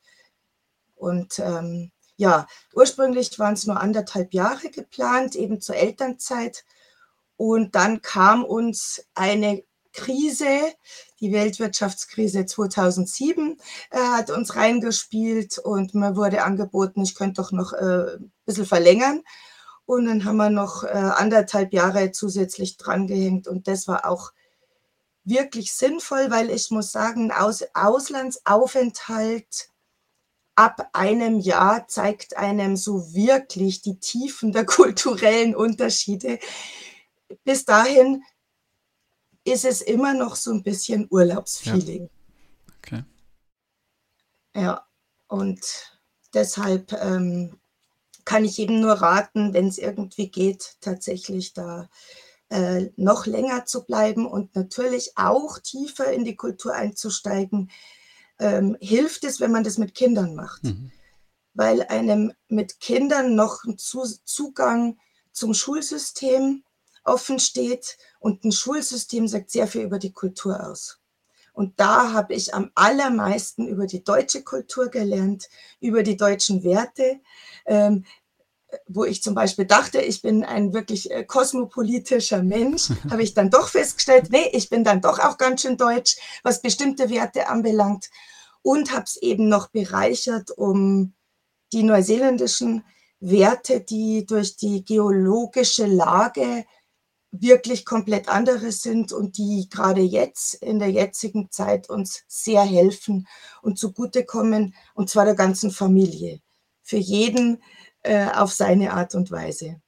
Und 0.94 1.38
ähm, 1.38 1.90
ja, 2.16 2.46
ursprünglich 2.74 3.38
waren 3.38 3.54
es 3.54 3.66
nur 3.66 3.80
anderthalb 3.80 4.34
Jahre 4.34 4.70
geplant, 4.70 5.36
eben 5.36 5.60
zur 5.60 5.76
Elternzeit. 5.76 6.64
Und 7.36 7.76
dann 7.76 8.02
kam 8.02 8.44
uns 8.44 9.06
eine 9.14 9.62
Krise, 9.98 10.60
die 11.18 11.32
Weltwirtschaftskrise 11.32 12.46
2007 12.46 13.58
äh, 13.90 13.98
hat 13.98 14.30
uns 14.30 14.54
reingespielt 14.54 15.58
und 15.58 15.94
mir 15.94 16.14
wurde 16.14 16.44
angeboten, 16.44 17.02
ich 17.02 17.16
könnte 17.16 17.42
doch 17.42 17.50
noch 17.50 17.72
äh, 17.72 18.16
ein 18.16 18.32
bisschen 18.46 18.66
verlängern. 18.66 19.22
Und 19.86 20.06
dann 20.06 20.24
haben 20.24 20.36
wir 20.36 20.50
noch 20.50 20.84
äh, 20.84 20.88
anderthalb 20.88 21.72
Jahre 21.72 22.12
zusätzlich 22.12 22.76
drangehängt 22.76 23.48
und 23.48 23.66
das 23.66 23.88
war 23.88 24.08
auch 24.08 24.32
wirklich 25.24 25.72
sinnvoll, 25.72 26.30
weil 26.30 26.50
ich 26.50 26.70
muss 26.70 26.92
sagen, 26.92 27.32
Aus 27.32 27.64
Auslandsaufenthalt 27.74 29.70
ab 30.54 30.90
einem 30.92 31.40
Jahr 31.40 31.88
zeigt 31.88 32.36
einem 32.36 32.76
so 32.76 33.14
wirklich 33.14 33.82
die 33.82 33.98
Tiefen 33.98 34.52
der 34.52 34.66
kulturellen 34.66 35.56
Unterschiede. 35.56 36.38
Bis 37.44 37.64
dahin 37.64 38.22
ist 39.50 39.64
es 39.64 39.82
immer 39.82 40.14
noch 40.14 40.36
so 40.36 40.52
ein 40.52 40.62
bisschen 40.62 41.06
Urlaubsfeeling. 41.10 42.02
Ja. 42.02 42.74
Okay. 42.78 43.04
Ja, 44.54 44.86
und 45.28 45.60
deshalb 46.34 46.92
ähm, 46.92 47.58
kann 48.24 48.44
ich 48.44 48.56
jedem 48.58 48.80
nur 48.80 48.94
raten, 48.94 49.54
wenn 49.54 49.68
es 49.68 49.78
irgendwie 49.78 50.30
geht, 50.30 50.76
tatsächlich 50.80 51.52
da 51.52 51.88
äh, 52.50 52.90
noch 52.96 53.26
länger 53.26 53.66
zu 53.66 53.84
bleiben 53.84 54.26
und 54.26 54.54
natürlich 54.54 55.12
auch 55.16 55.58
tiefer 55.58 56.12
in 56.12 56.24
die 56.24 56.36
Kultur 56.36 56.74
einzusteigen, 56.74 57.70
ähm, 58.38 58.76
hilft 58.80 59.24
es, 59.24 59.40
wenn 59.40 59.50
man 59.50 59.64
das 59.64 59.78
mit 59.78 59.94
Kindern 59.94 60.34
macht. 60.34 60.64
Mhm. 60.64 60.90
Weil 61.54 61.82
einem 61.82 62.32
mit 62.48 62.80
Kindern 62.80 63.34
noch 63.34 63.64
ein 63.64 63.78
Zugang 63.78 64.98
zum 65.32 65.54
Schulsystem 65.54 66.64
offen 67.04 67.38
steht 67.38 67.98
und 68.20 68.44
ein 68.44 68.52
Schulsystem 68.52 69.28
sagt 69.28 69.50
sehr 69.50 69.66
viel 69.66 69.82
über 69.82 69.98
die 69.98 70.12
Kultur 70.12 70.66
aus. 70.66 71.00
Und 71.52 71.80
da 71.80 72.12
habe 72.12 72.34
ich 72.34 72.54
am 72.54 72.70
allermeisten 72.76 73.66
über 73.66 73.86
die 73.86 74.04
deutsche 74.04 74.44
Kultur 74.44 74.88
gelernt, 74.88 75.48
über 75.80 76.04
die 76.04 76.16
deutschen 76.16 76.62
Werte. 76.62 77.20
Ähm, 77.66 78.04
wo 78.86 79.04
ich 79.04 79.22
zum 79.22 79.34
Beispiel 79.34 79.64
dachte, 79.64 80.00
ich 80.00 80.22
bin 80.22 80.44
ein 80.44 80.72
wirklich 80.72 81.10
äh, 81.10 81.24
kosmopolitischer 81.24 82.42
Mensch, 82.42 82.90
habe 83.10 83.22
ich 83.22 83.34
dann 83.34 83.50
doch 83.50 83.68
festgestellt, 83.68 84.28
nee, 84.30 84.50
ich 84.52 84.68
bin 84.68 84.84
dann 84.84 85.00
doch 85.00 85.18
auch 85.18 85.38
ganz 85.38 85.62
schön 85.62 85.76
deutsch, 85.76 86.16
was 86.42 86.62
bestimmte 86.62 87.10
Werte 87.10 87.48
anbelangt 87.48 88.10
und 88.62 88.92
habe 88.92 89.04
es 89.04 89.16
eben 89.16 89.48
noch 89.48 89.68
bereichert 89.68 90.50
um 90.50 91.14
die 91.72 91.82
neuseeländischen 91.82 92.84
Werte, 93.20 93.80
die 93.80 94.26
durch 94.26 94.56
die 94.56 94.84
geologische 94.84 95.86
Lage 95.86 96.64
wirklich 97.30 97.84
komplett 97.84 98.28
andere 98.28 98.72
sind 98.72 99.12
und 99.12 99.36
die 99.38 99.68
gerade 99.70 100.00
jetzt 100.00 100.54
in 100.54 100.78
der 100.78 100.90
jetzigen 100.90 101.50
Zeit 101.50 101.90
uns 101.90 102.24
sehr 102.26 102.62
helfen 102.62 103.26
und 103.62 103.78
zugutekommen, 103.78 104.74
und 104.94 105.10
zwar 105.10 105.24
der 105.24 105.34
ganzen 105.34 105.70
Familie. 105.70 106.40
Für 106.82 106.96
jeden 106.96 107.62
äh, 108.02 108.26
auf 108.30 108.52
seine 108.52 108.92
Art 108.92 109.14
und 109.14 109.30
Weise. 109.30 109.80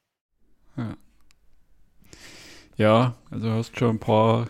Ja. 0.77 0.97
ja, 2.77 3.15
also 3.31 3.51
hast 3.51 3.79
schon 3.79 3.97
ein 3.97 4.01
paar 4.01 4.49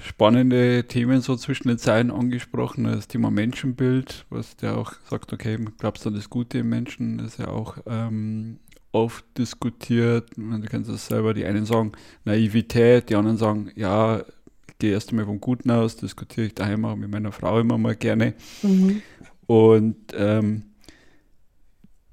spannende 0.00 0.86
Themen 0.86 1.20
so 1.20 1.36
zwischen 1.36 1.68
den 1.68 1.78
Zeilen 1.78 2.10
angesprochen. 2.10 2.84
Das 2.84 3.08
Thema 3.08 3.30
Menschenbild, 3.30 4.26
was 4.30 4.56
der 4.56 4.78
auch 4.78 4.94
sagt, 5.10 5.32
okay, 5.32 5.58
glaubst 5.78 6.04
du 6.04 6.10
an 6.10 6.14
das 6.14 6.30
Gute 6.30 6.58
im 6.58 6.68
Menschen, 6.68 7.18
ist 7.18 7.38
ja 7.38 7.48
auch 7.48 7.78
ähm, 7.86 8.60
oft 8.96 9.24
diskutiert. 9.36 10.30
Du 10.36 10.60
kennst 10.62 10.90
das 10.90 11.06
selber, 11.06 11.34
die 11.34 11.44
einen 11.44 11.66
sagen 11.66 11.92
Naivität, 12.24 13.10
die 13.10 13.14
anderen 13.14 13.36
sagen, 13.36 13.70
ja, 13.76 14.20
ich 14.68 14.78
gehe 14.78 14.92
erst 14.92 15.10
einmal 15.10 15.26
vom 15.26 15.40
Guten 15.40 15.70
aus, 15.70 15.96
diskutiere 15.96 16.46
ich 16.46 16.54
daheim 16.54 16.84
auch 16.84 16.96
mit 16.96 17.10
meiner 17.10 17.32
Frau 17.32 17.60
immer 17.60 17.78
mal 17.78 17.94
gerne. 17.94 18.34
Mhm. 18.62 19.02
Und 19.46 19.96
ähm, 20.14 20.64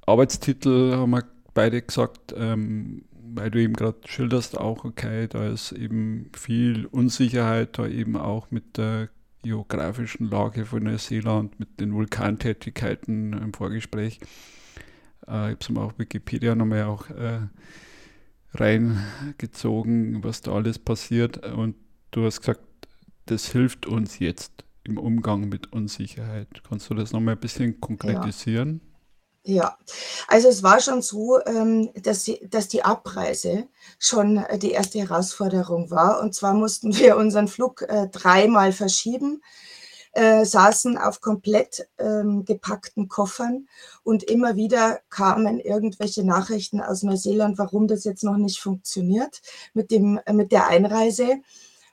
Arbeitstitel 0.06 0.94
haben 0.94 1.12
wir 1.12 1.24
beide 1.54 1.82
gesagt, 1.82 2.34
ähm, 2.38 3.06
weil 3.36 3.50
du 3.50 3.60
eben 3.62 3.74
gerade 3.74 3.98
schilderst, 4.06 4.58
auch 4.58 4.84
okay, 4.84 5.28
da 5.28 5.48
ist 5.48 5.72
eben 5.72 6.30
viel 6.36 6.86
Unsicherheit, 6.86 7.78
da 7.78 7.88
eben 7.88 8.18
auch 8.18 8.52
mit 8.52 8.78
der 8.78 9.10
geografischen 9.42 10.30
Lage 10.30 10.66
von 10.66 10.84
Neuseeland, 10.84 11.60
mit 11.60 11.80
den 11.80 11.94
Vulkantätigkeiten 11.94 13.34
im 13.34 13.54
Vorgespräch. 13.54 14.20
Äh, 15.28 15.52
ich 15.52 15.52
habe 15.52 15.58
es 15.60 15.70
mal 15.70 15.84
auf 15.84 16.00
Wikipedia 16.00 16.56
nochmal 16.56 16.84
auch 16.84 17.10
äh, 17.10 17.40
reingezogen, 18.54 20.24
was 20.24 20.42
da 20.42 20.54
alles 20.54 20.80
passiert. 20.80 21.46
Und 21.46 21.76
du 22.12 22.26
hast 22.26 22.42
gesagt, 22.42 22.62
das 23.26 23.52
hilft 23.52 23.86
uns 23.86 24.20
jetzt 24.20 24.64
im 24.84 24.98
Umgang 24.98 25.50
mit 25.50 25.72
Unsicherheit. 25.72 26.64
Kannst 26.68 26.90
du 26.90 26.94
das 26.94 27.14
nochmal 27.14 27.36
ein 27.36 27.40
bisschen 27.42 27.80
konkretisieren? 27.80 28.82
Ja. 28.84 28.90
Ja, 29.46 29.78
also 30.30 30.48
es 30.48 30.64
war 30.64 30.80
schon 30.80 31.02
so, 31.02 31.38
ähm, 31.46 31.90
dass, 32.02 32.32
dass 32.50 32.70
die 32.70 32.84
Abreise 32.84 33.68
schon 34.00 34.38
äh, 34.38 34.58
die 34.58 34.72
erste 34.72 35.00
Herausforderung 35.00 35.92
war. 35.92 36.22
Und 36.22 36.34
zwar 36.34 36.54
mussten 36.54 36.96
wir 36.98 37.18
unseren 37.18 37.50
Flug 37.50 37.82
äh, 37.82 38.08
dreimal 38.08 38.72
verschieben, 38.72 39.42
äh, 40.14 40.46
saßen 40.46 40.98
auf 40.98 41.22
komplett 41.22 41.88
ähm, 41.98 42.46
gepackten 42.46 43.08
Koffern 43.08 43.68
und 44.04 44.24
immer 44.24 44.56
wieder 44.56 45.00
kamen 45.10 45.60
irgendwelche 45.60 46.24
Nachrichten 46.24 46.82
aus 46.82 47.04
Neuseeland, 47.04 47.58
warum 47.58 47.88
das 47.88 48.04
jetzt 48.04 48.24
noch 48.24 48.38
nicht 48.38 48.60
funktioniert 48.60 49.42
mit, 49.74 49.92
dem, 49.92 50.20
mit 50.32 50.52
der 50.52 50.68
Einreise. 50.68 51.42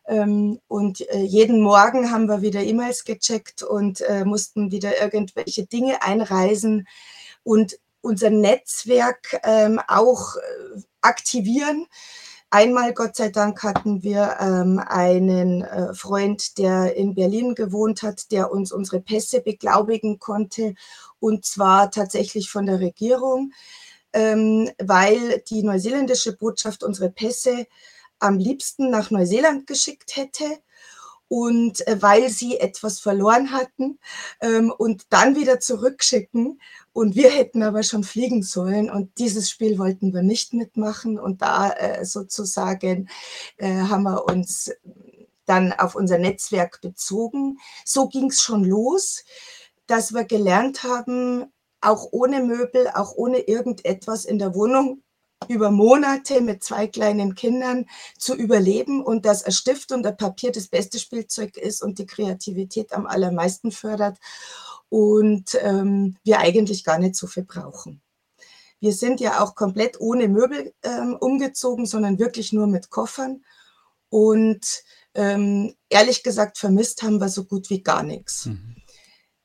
Ähm, 0.06 0.60
und 0.68 1.00
jeden 1.14 1.60
Morgen 1.60 2.10
haben 2.10 2.28
wir 2.28 2.42
wieder 2.42 2.62
E-Mails 2.62 3.04
gecheckt 3.04 3.62
und 3.62 4.02
mussten 4.24 4.70
wieder 4.70 5.00
irgendwelche 5.00 5.66
Dinge 5.66 6.02
einreisen 6.02 6.86
und 7.42 7.78
unser 8.02 8.30
Netzwerk 8.30 9.40
ähm, 9.44 9.80
auch 9.88 10.36
äh, 10.36 10.80
aktivieren. 11.00 11.86
Einmal, 12.52 12.95
Gott 12.95 13.14
sei 13.14 13.28
Dank, 13.28 13.62
hatten 13.62 14.02
wir 14.02 14.37
ähm, 14.40 14.80
einen 14.85 15.62
äh, 15.62 15.95
Freund, 15.95 16.59
der 16.59 16.97
in 16.97 17.14
Berlin 17.14 17.54
gewohnt 17.54 18.02
hat, 18.02 18.33
der 18.33 18.50
uns 18.50 18.73
unsere 18.73 19.00
Pässe 19.00 19.40
beglaubigen 19.40 20.19
konnte, 20.19 20.75
und 21.21 21.45
zwar 21.45 21.92
tatsächlich 21.92 22.50
von 22.50 22.66
der 22.66 22.80
Regierung, 22.80 23.52
ähm, 24.12 24.69
weil 24.83 25.45
die 25.49 25.62
neuseeländische 25.62 26.37
Botschaft 26.37 26.83
unsere 26.83 27.11
Pässe 27.11 27.69
am 28.19 28.37
liebsten 28.37 28.90
nach 28.90 29.12
Neuseeland 29.12 29.69
geschickt 29.69 30.16
hätte 30.16 30.45
und 31.30 31.87
äh, 31.87 32.02
weil 32.02 32.28
sie 32.28 32.58
etwas 32.58 32.99
verloren 32.99 33.52
hatten 33.52 34.00
ähm, 34.40 34.75
und 34.76 35.04
dann 35.10 35.37
wieder 35.37 35.60
zurückschicken. 35.60 36.60
Und 36.92 37.14
wir 37.14 37.30
hätten 37.30 37.62
aber 37.62 37.84
schon 37.84 38.02
fliegen 38.02 38.42
sollen 38.42 38.90
und 38.90 39.16
dieses 39.18 39.49
Spiel 39.49 39.78
wollten 39.78 40.12
wir 40.12 40.22
nicht 40.22 40.54
mitmachen. 40.54 41.20
Und 41.20 41.40
da 41.40 41.70
äh, 41.70 42.04
sozusagen 42.04 43.08
äh, 43.58 43.72
haben 43.72 44.02
wir 44.02 44.25
uns 44.25 44.72
dann 45.46 45.72
auf 45.72 45.94
unser 45.94 46.18
Netzwerk 46.18 46.80
bezogen. 46.80 47.58
So 47.84 48.08
ging 48.08 48.30
es 48.30 48.40
schon 48.40 48.64
los, 48.64 49.25
dass 49.87 50.12
wir 50.12 50.25
gelernt 50.25 50.82
haben, 50.82 51.44
auch 51.80 52.08
ohne 52.10 52.42
Möbel, 52.42 52.88
auch 52.92 53.14
ohne 53.14 53.38
irgendetwas 53.38 54.25
in 54.25 54.40
der 54.40 54.56
Wohnung 54.56 55.04
über 55.49 55.70
Monate 55.70 56.40
mit 56.40 56.62
zwei 56.62 56.87
kleinen 56.87 57.35
Kindern 57.35 57.87
zu 58.18 58.35
überleben 58.35 59.02
und 59.02 59.25
dass 59.25 59.44
ein 59.44 59.52
Stift 59.52 59.92
und 59.92 60.06
ein 60.06 60.16
Papier 60.16 60.52
das 60.52 60.68
beste 60.68 60.99
Spielzeug 60.99 61.56
ist 61.56 61.82
und 61.82 61.99
die 61.99 62.06
Kreativität 62.06 62.92
am 62.92 63.06
allermeisten 63.06 63.73
fördert 63.73 64.18
und 64.88 65.59
ähm, 65.62 66.16
wir 66.25 66.40
eigentlich 66.40 66.85
gar 66.85 66.99
nicht 66.99 67.16
so 67.16 67.26
viel 67.26 67.44
brauchen. 67.44 68.02
Wir 68.80 68.92
sind 68.92 69.20
ja 69.20 69.42
auch 69.42 69.54
komplett 69.54 70.00
ohne 70.00 70.28
Möbel 70.28 70.73
ähm, 70.82 71.16
umgezogen, 71.18 71.87
sondern 71.87 72.18
wirklich 72.18 72.52
nur 72.52 72.66
mit 72.66 72.90
Koffern 72.90 73.44
und 74.09 74.82
ähm, 75.14 75.75
ehrlich 75.88 76.23
gesagt 76.23 76.59
vermisst 76.59 77.02
haben 77.02 77.20
wir 77.20 77.28
so 77.28 77.44
gut 77.44 77.70
wie 77.70 77.82
gar 77.82 78.02
nichts. 78.02 78.47
Mhm. 78.47 78.76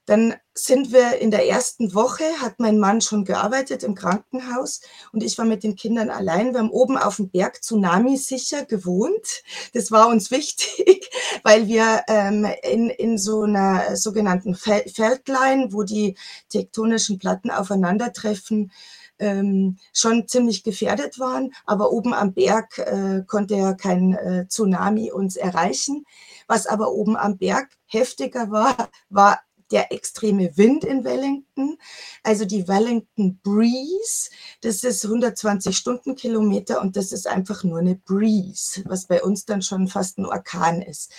Dann 0.06 0.36
sind 0.54 0.94
wir 0.94 1.18
in 1.20 1.32
der 1.32 1.48
ersten 1.48 1.94
Woche, 1.94 2.24
hat 2.40 2.60
mein 2.60 2.80
Mann 2.80 3.02
schon 3.02 3.26
gearbeitet 3.26 3.84
im 3.84 3.96
Krankenhaus 3.96 4.82
und 5.12 5.24
ich 5.24 5.38
war 5.38 5.46
mit 5.46 5.64
den 5.64 5.76
Kindern 5.76 6.10
allein. 6.10 6.54
Wir 6.54 6.60
haben 6.60 6.70
oben 6.70 6.98
auf 6.98 7.18
dem 7.18 7.30
Berg 7.30 7.62
Tsunami 7.62 8.16
sicher 8.18 8.66
gewohnt. 8.66 9.44
Das 9.74 9.92
war 9.92 10.08
uns 10.08 10.32
wichtig, 10.32 11.10
weil 11.44 11.68
wir 11.68 12.04
ähm, 12.08 12.48
in, 12.64 12.90
in 12.90 13.18
so 13.18 13.42
einer 13.42 13.96
sogenannten 13.98 14.56
Feldline, 14.56 15.70
wo 15.72 15.84
die 15.84 16.16
tektonischen 16.50 17.18
Platten 17.18 17.52
aufeinandertreffen, 17.52 18.72
ähm, 19.20 19.78
schon 19.94 20.28
ziemlich 20.28 20.64
gefährdet 20.64 21.20
waren. 21.20 21.54
Aber 21.66 21.92
oben 21.92 22.14
am 22.14 22.34
Berg 22.34 22.78
äh, 22.78 23.24
konnte 23.26 23.56
ja 23.56 23.74
kein 23.74 24.14
äh, 24.14 24.48
Tsunami 24.48 25.12
uns 25.12 25.36
erreichen. 25.36 26.06
Was 26.48 26.68
aber 26.68 26.92
oben 26.92 27.16
am 27.18 27.38
Berg 27.38 27.70
heftiger 27.88 28.52
war, 28.52 28.90
war 29.10 29.40
der 29.72 29.92
extreme 29.92 30.56
Wind 30.58 30.84
in 30.84 31.04
Wellington, 31.04 31.78
also 32.24 32.46
die 32.46 32.68
Wellington 32.68 33.40
Breeze, 33.42 34.30
das 34.62 34.84
ist 34.84 35.04
120 35.06 35.76
Stundenkilometer 35.76 36.82
und 36.82 36.96
das 36.96 37.12
ist 37.12 37.28
einfach 37.28 37.64
nur 37.64 37.80
eine 37.80 37.96
Breeze, 37.96 38.84
was 38.86 39.08
bei 39.08 39.24
uns 39.24 39.46
dann 39.46 39.62
schon 39.62 39.88
fast 39.88 40.18
ein 40.18 40.26
Orkan 40.26 40.82
ist. 40.82 41.12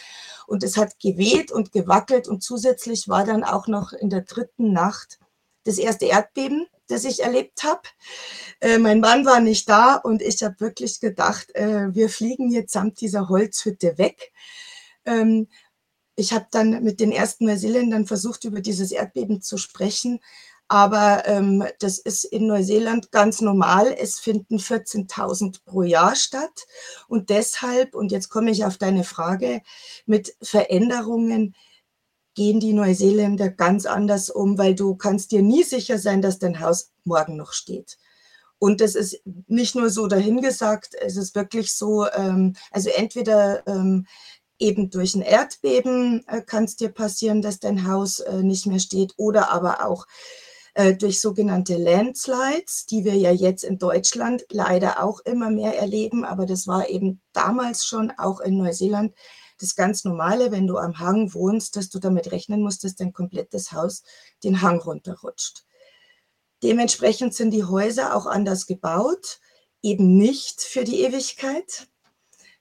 Und 0.46 0.62
es 0.62 0.76
hat 0.76 0.98
geweht 1.00 1.50
und 1.50 1.72
gewackelt 1.72 2.28
und 2.28 2.42
zusätzlich 2.42 3.08
war 3.08 3.24
dann 3.24 3.42
auch 3.44 3.66
noch 3.66 3.92
in 3.92 4.10
der 4.10 4.22
dritten 4.22 4.72
Nacht 4.72 5.18
das 5.64 5.78
erste 5.78 6.06
Erdbeben, 6.06 6.66
das 6.88 7.04
ich 7.04 7.22
erlebt 7.22 7.64
habe. 7.64 7.82
Äh, 8.60 8.78
mein 8.78 9.00
Mann 9.00 9.26
war 9.26 9.40
nicht 9.40 9.68
da 9.68 9.96
und 9.96 10.22
ich 10.22 10.42
habe 10.42 10.60
wirklich 10.60 11.00
gedacht, 11.00 11.54
äh, 11.54 11.92
wir 11.92 12.08
fliegen 12.08 12.50
jetzt 12.52 12.72
samt 12.72 13.00
dieser 13.00 13.28
Holzhütte 13.28 13.98
weg. 13.98 14.32
Ähm, 15.04 15.48
ich 16.16 16.32
habe 16.32 16.46
dann 16.50 16.82
mit 16.82 16.98
den 16.98 17.12
ersten 17.12 17.44
Neuseeländern 17.44 18.06
versucht, 18.06 18.44
über 18.44 18.60
dieses 18.60 18.90
Erdbeben 18.90 19.42
zu 19.42 19.58
sprechen. 19.58 20.20
Aber 20.68 21.22
ähm, 21.26 21.64
das 21.78 21.98
ist 21.98 22.24
in 22.24 22.48
Neuseeland 22.48 23.12
ganz 23.12 23.40
normal. 23.40 23.94
Es 23.96 24.18
finden 24.18 24.56
14.000 24.56 25.60
pro 25.64 25.82
Jahr 25.82 26.16
statt. 26.16 26.66
Und 27.06 27.30
deshalb, 27.30 27.94
und 27.94 28.10
jetzt 28.10 28.30
komme 28.30 28.50
ich 28.50 28.64
auf 28.64 28.78
deine 28.78 29.04
Frage, 29.04 29.60
mit 30.06 30.34
Veränderungen 30.42 31.54
gehen 32.34 32.60
die 32.60 32.72
Neuseeländer 32.72 33.48
ganz 33.48 33.86
anders 33.86 34.28
um, 34.28 34.58
weil 34.58 34.74
du 34.74 34.96
kannst 34.96 35.30
dir 35.30 35.42
nie 35.42 35.62
sicher 35.62 35.98
sein, 35.98 36.20
dass 36.20 36.38
dein 36.38 36.60
Haus 36.60 36.92
morgen 37.04 37.36
noch 37.36 37.52
steht. 37.52 37.98
Und 38.58 38.80
das 38.80 38.94
ist 38.94 39.20
nicht 39.46 39.74
nur 39.74 39.90
so 39.90 40.06
dahingesagt, 40.06 40.94
es 40.94 41.16
ist 41.16 41.34
wirklich 41.34 41.74
so, 41.74 42.08
ähm, 42.10 42.56
also 42.70 42.88
entweder 42.90 43.66
ähm, 43.66 44.06
eben 44.58 44.90
durch 44.90 45.14
ein 45.14 45.22
Erdbeben 45.22 46.24
äh, 46.28 46.42
kann 46.42 46.64
es 46.64 46.76
dir 46.76 46.88
passieren, 46.88 47.42
dass 47.42 47.60
dein 47.60 47.86
Haus 47.86 48.20
äh, 48.20 48.42
nicht 48.42 48.66
mehr 48.66 48.78
steht 48.78 49.12
oder 49.16 49.50
aber 49.50 49.86
auch 49.86 50.06
äh, 50.74 50.94
durch 50.94 51.20
sogenannte 51.20 51.76
Landslides, 51.76 52.86
die 52.86 53.04
wir 53.04 53.14
ja 53.14 53.32
jetzt 53.32 53.64
in 53.64 53.78
Deutschland 53.78 54.44
leider 54.50 55.02
auch 55.02 55.20
immer 55.20 55.50
mehr 55.50 55.78
erleben, 55.78 56.24
aber 56.24 56.46
das 56.46 56.66
war 56.66 56.88
eben 56.88 57.22
damals 57.32 57.84
schon 57.84 58.12
auch 58.18 58.40
in 58.40 58.58
Neuseeland 58.58 59.14
das 59.58 59.74
ganz 59.74 60.04
normale, 60.04 60.52
wenn 60.52 60.66
du 60.66 60.76
am 60.76 60.98
Hang 60.98 61.32
wohnst, 61.32 61.76
dass 61.76 61.88
du 61.88 61.98
damit 61.98 62.30
rechnen 62.30 62.60
musst, 62.60 62.84
dass 62.84 62.94
dein 62.94 63.12
komplettes 63.12 63.72
Haus 63.72 64.02
den 64.44 64.60
Hang 64.60 64.80
runterrutscht. 64.80 65.64
Dementsprechend 66.62 67.34
sind 67.34 67.52
die 67.52 67.64
Häuser 67.64 68.14
auch 68.14 68.26
anders 68.26 68.66
gebaut, 68.66 69.40
eben 69.82 70.16
nicht 70.16 70.62
für 70.62 70.84
die 70.84 71.02
Ewigkeit, 71.02 71.88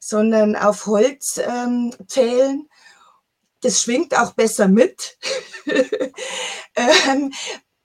sondern 0.05 0.55
auf 0.55 0.85
Holzpfählen. 0.85 2.59
Ähm, 2.59 2.69
das 3.61 3.81
schwingt 3.81 4.15
auch 4.15 4.33
besser 4.33 4.67
mit. 4.67 5.17
ähm, 6.75 7.33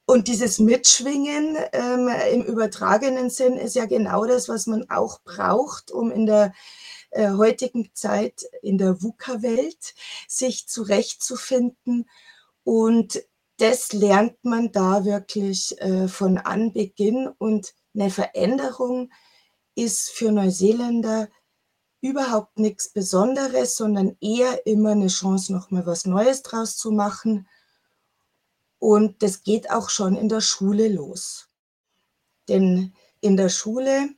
und 0.05 0.29
dieses 0.29 0.59
Mitschwingen 0.59 1.57
ähm, 1.73 2.11
im 2.33 2.43
übertragenen 2.43 3.31
Sinn 3.31 3.55
ist 3.55 3.75
ja 3.75 3.87
genau 3.87 4.27
das, 4.27 4.51
was 4.51 4.67
man 4.67 4.91
auch 4.91 5.23
braucht, 5.23 5.91
um 5.91 6.11
in 6.11 6.27
der 6.27 6.53
äh, 7.11 7.31
heutigen 7.31 7.89
Zeit 7.95 8.45
in 8.61 8.77
der 8.77 9.03
VUCA-Welt 9.03 9.95
sich 10.29 10.69
zurechtzufinden. 10.69 12.07
Und 12.65 13.23
das 13.57 13.95
lernt 13.95 14.45
man 14.45 14.73
da 14.73 15.07
wirklich 15.07 15.81
äh, 15.81 16.07
von 16.07 16.37
Anbeginn. 16.37 17.31
Und 17.39 17.73
eine 17.95 18.11
Veränderung 18.11 19.11
ist 19.75 20.11
für 20.11 20.33
Neuseeländer 20.33 21.31
überhaupt 22.01 22.59
nichts 22.59 22.89
Besonderes, 22.89 23.77
sondern 23.77 24.17
eher 24.21 24.67
immer 24.67 24.93
eine 24.93 25.09
Chance, 25.09 25.53
nochmal 25.53 25.87
was 25.87 26.07
Neues 26.07 26.43
draus 26.43 26.77
zu 26.77 26.91
machen. 26.91 27.47
Und 28.79 29.23
das 29.23 29.43
geht 29.43 29.71
auch 29.71 29.91
schon 29.91 30.17
in 30.17 30.29
der 30.29 30.41
Schule 30.41 30.89
los. 30.89 31.49
Denn 32.49 32.95
in 33.21 33.37
der 33.37 33.51
Schule, 33.51 34.09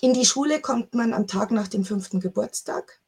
in 0.00 0.12
die 0.12 0.26
Schule 0.26 0.60
kommt 0.60 0.94
man 0.94 1.14
am 1.14 1.26
Tag 1.26 1.50
nach 1.50 1.68
dem 1.68 1.84
fünften 1.84 2.20
Geburtstag. 2.20 3.00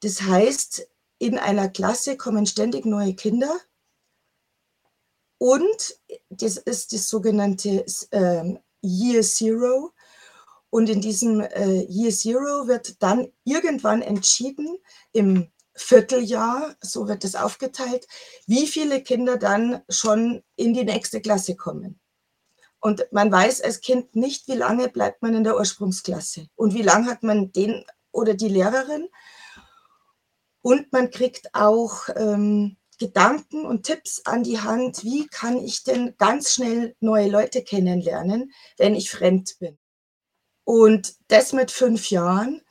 Das 0.00 0.22
heißt, 0.22 0.86
in 1.18 1.38
einer 1.38 1.68
Klasse 1.68 2.16
kommen 2.16 2.46
ständig 2.46 2.84
neue 2.84 3.14
Kinder. 3.14 3.56
Und 5.38 5.98
das 6.28 6.56
ist 6.56 6.92
das 6.92 7.08
sogenannte 7.08 7.86
äh, 8.10 8.54
Year 8.82 9.22
Zero. 9.22 9.93
Und 10.74 10.88
in 10.88 11.00
diesem 11.00 11.38
äh, 11.38 11.86
Year 11.88 12.10
Zero 12.10 12.66
wird 12.66 13.00
dann 13.00 13.28
irgendwann 13.44 14.02
entschieden, 14.02 14.76
im 15.12 15.52
Vierteljahr, 15.76 16.74
so 16.80 17.06
wird 17.06 17.22
es 17.22 17.36
aufgeteilt, 17.36 18.08
wie 18.48 18.66
viele 18.66 19.00
Kinder 19.00 19.36
dann 19.36 19.82
schon 19.88 20.42
in 20.56 20.74
die 20.74 20.82
nächste 20.82 21.20
Klasse 21.20 21.54
kommen. 21.54 22.00
Und 22.80 23.06
man 23.12 23.30
weiß 23.30 23.60
als 23.60 23.82
Kind 23.82 24.16
nicht, 24.16 24.48
wie 24.48 24.56
lange 24.56 24.88
bleibt 24.88 25.22
man 25.22 25.36
in 25.36 25.44
der 25.44 25.54
Ursprungsklasse 25.54 26.48
und 26.56 26.74
wie 26.74 26.82
lange 26.82 27.06
hat 27.06 27.22
man 27.22 27.52
den 27.52 27.84
oder 28.10 28.34
die 28.34 28.48
Lehrerin. 28.48 29.06
Und 30.60 30.92
man 30.92 31.12
kriegt 31.12 31.54
auch 31.54 32.08
ähm, 32.16 32.78
Gedanken 32.98 33.64
und 33.64 33.84
Tipps 33.84 34.22
an 34.24 34.42
die 34.42 34.58
Hand, 34.58 35.04
wie 35.04 35.28
kann 35.28 35.56
ich 35.56 35.84
denn 35.84 36.16
ganz 36.18 36.52
schnell 36.52 36.96
neue 36.98 37.28
Leute 37.28 37.62
kennenlernen, 37.62 38.50
wenn 38.76 38.96
ich 38.96 39.12
fremd 39.12 39.56
bin. 39.60 39.78
Und 40.64 41.14
das 41.28 41.52
mit 41.52 41.70
fünf 41.70 42.10
Jahren. 42.10 42.62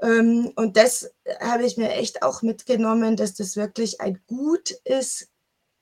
Ähm, 0.00 0.52
und 0.56 0.76
das 0.76 1.10
habe 1.40 1.64
ich 1.64 1.76
mir 1.76 1.90
echt 1.92 2.22
auch 2.22 2.42
mitgenommen, 2.42 3.16
dass 3.16 3.34
das 3.34 3.56
wirklich 3.56 4.00
ein 4.00 4.20
Gut 4.26 4.70
ist, 4.84 5.28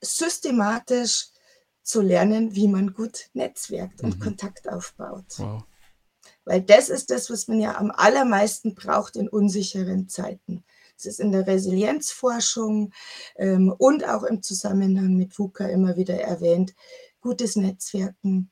systematisch 0.01 1.27
zu 1.83 2.01
lernen, 2.01 2.55
wie 2.55 2.67
man 2.67 2.93
gut 2.93 3.29
netzwerkt 3.33 4.01
und 4.03 4.17
mhm. 4.17 4.23
Kontakt 4.23 4.69
aufbaut. 4.69 5.25
Wow. 5.37 5.63
Weil 6.45 6.61
das 6.61 6.89
ist 6.89 7.09
das, 7.09 7.29
was 7.29 7.47
man 7.47 7.59
ja 7.59 7.77
am 7.77 7.91
allermeisten 7.91 8.75
braucht 8.75 9.15
in 9.15 9.27
unsicheren 9.27 10.07
Zeiten. 10.07 10.63
Es 10.97 11.05
ist 11.05 11.19
in 11.19 11.31
der 11.31 11.45
Resilienzforschung 11.45 12.91
ähm, 13.35 13.73
und 13.77 14.07
auch 14.07 14.23
im 14.23 14.41
Zusammenhang 14.41 15.15
mit 15.15 15.37
VUCA 15.37 15.67
immer 15.67 15.95
wieder 15.95 16.19
erwähnt. 16.19 16.73
Gutes 17.21 17.55
Netzwerken, 17.55 18.49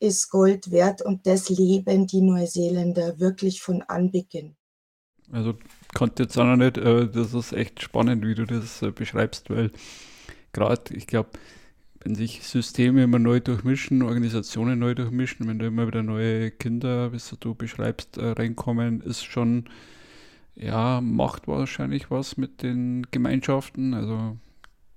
ist 0.00 0.30
Gold 0.30 0.70
wert 0.70 1.02
und 1.02 1.26
das 1.26 1.48
leben 1.48 2.06
die 2.06 2.20
Neuseeländer 2.20 3.18
wirklich 3.18 3.60
von 3.60 3.82
Anbeginn. 3.82 4.56
Also 5.30 5.54
konnte 5.94 6.22
jetzt 6.22 6.38
auch 6.38 6.44
noch 6.44 6.56
nicht, 6.56 6.78
äh, 6.78 7.08
das 7.08 7.34
ist 7.34 7.52
echt 7.52 7.82
spannend, 7.82 8.24
wie 8.26 8.34
du 8.34 8.46
das 8.46 8.82
äh, 8.82 8.90
beschreibst, 8.90 9.50
weil 9.50 9.70
gerade, 10.52 10.94
ich 10.94 11.06
glaube, 11.06 11.30
wenn 12.00 12.14
sich 12.14 12.42
Systeme 12.44 13.02
immer 13.02 13.18
neu 13.18 13.40
durchmischen, 13.40 14.02
Organisationen 14.02 14.78
neu 14.78 14.94
durchmischen, 14.94 15.46
wenn 15.48 15.58
da 15.58 15.66
immer 15.66 15.86
wieder 15.86 16.02
neue 16.02 16.50
Kinder, 16.50 17.12
wie 17.12 17.18
du 17.40 17.54
beschreibst, 17.54 18.16
äh, 18.16 18.30
reinkommen, 18.30 19.00
ist 19.00 19.24
schon, 19.24 19.68
ja, 20.54 21.00
macht 21.00 21.48
wahrscheinlich 21.48 22.10
was 22.10 22.36
mit 22.36 22.62
den 22.62 23.06
Gemeinschaften. 23.10 23.94
Also 23.94 24.36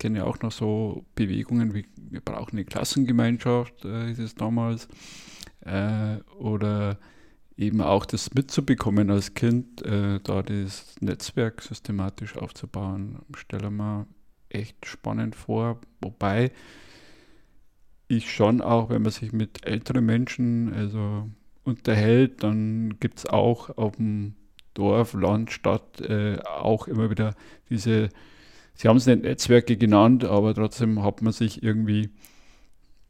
kenne 0.02 0.18
ja 0.18 0.24
auch 0.26 0.40
noch 0.42 0.52
so 0.52 1.06
Bewegungen 1.14 1.76
wie 1.76 1.86
wir 2.10 2.22
brauchen 2.22 2.54
eine 2.58 2.66
Klassengemeinschaft, 2.66 3.86
äh, 3.86 4.08
hieß 4.08 4.18
es 4.18 4.34
damals. 4.34 4.88
Äh, 5.62 6.18
oder 6.40 6.98
eben 7.56 7.82
auch 7.82 8.08
das 8.08 8.34
mitzubekommen 8.34 9.12
als 9.12 9.36
Kind, 9.36 9.84
äh, 9.84 10.20
da 10.20 10.42
das 10.42 10.96
Netzwerk 11.02 11.62
systematisch 11.62 12.36
aufzubauen, 12.36 13.20
stelle 13.36 13.70
mir 13.70 14.08
echt 14.50 14.88
spannend 14.88 15.36
vor. 15.36 15.80
Wobei 16.02 16.52
ich 18.08 18.32
schon 18.32 18.60
auch, 18.60 18.90
wenn 18.90 19.04
man 19.04 19.12
sich 19.12 19.32
mit 19.34 19.68
älteren 19.68 20.04
Menschen 20.04 20.74
also 20.74 21.30
unterhält, 21.64 22.42
dann 22.42 23.00
gibt 23.00 23.20
es 23.20 23.26
auch 23.28 23.78
auf 23.78 23.98
dem 23.98 24.34
Dorf, 24.74 25.14
Land, 25.14 25.52
Stadt 25.52 26.02
äh, 26.02 26.40
auch 26.40 26.88
immer 26.88 27.12
wieder 27.12 27.36
diese 27.70 28.10
Sie 28.82 28.88
haben 28.88 28.98
es 28.98 29.06
nicht 29.06 29.22
Netzwerke 29.22 29.78
genannt, 29.78 30.24
aber 30.24 30.56
trotzdem 30.56 31.04
hat 31.04 31.22
man 31.22 31.34
sich 31.34 31.62
irgendwie 31.62 32.10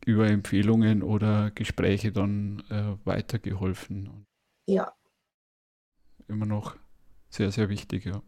über 0.05 0.27
Empfehlungen 0.27 1.01
oder 1.01 1.49
Gespräche 1.51 2.11
dann 2.11 2.61
äh, 2.69 3.07
weitergeholfen. 3.07 4.25
Ja. 4.65 4.91
Immer 6.27 6.45
noch 6.45 6.75
sehr, 7.29 7.51
sehr 7.51 7.69
wichtig, 7.69 8.03
ja. 8.03 8.21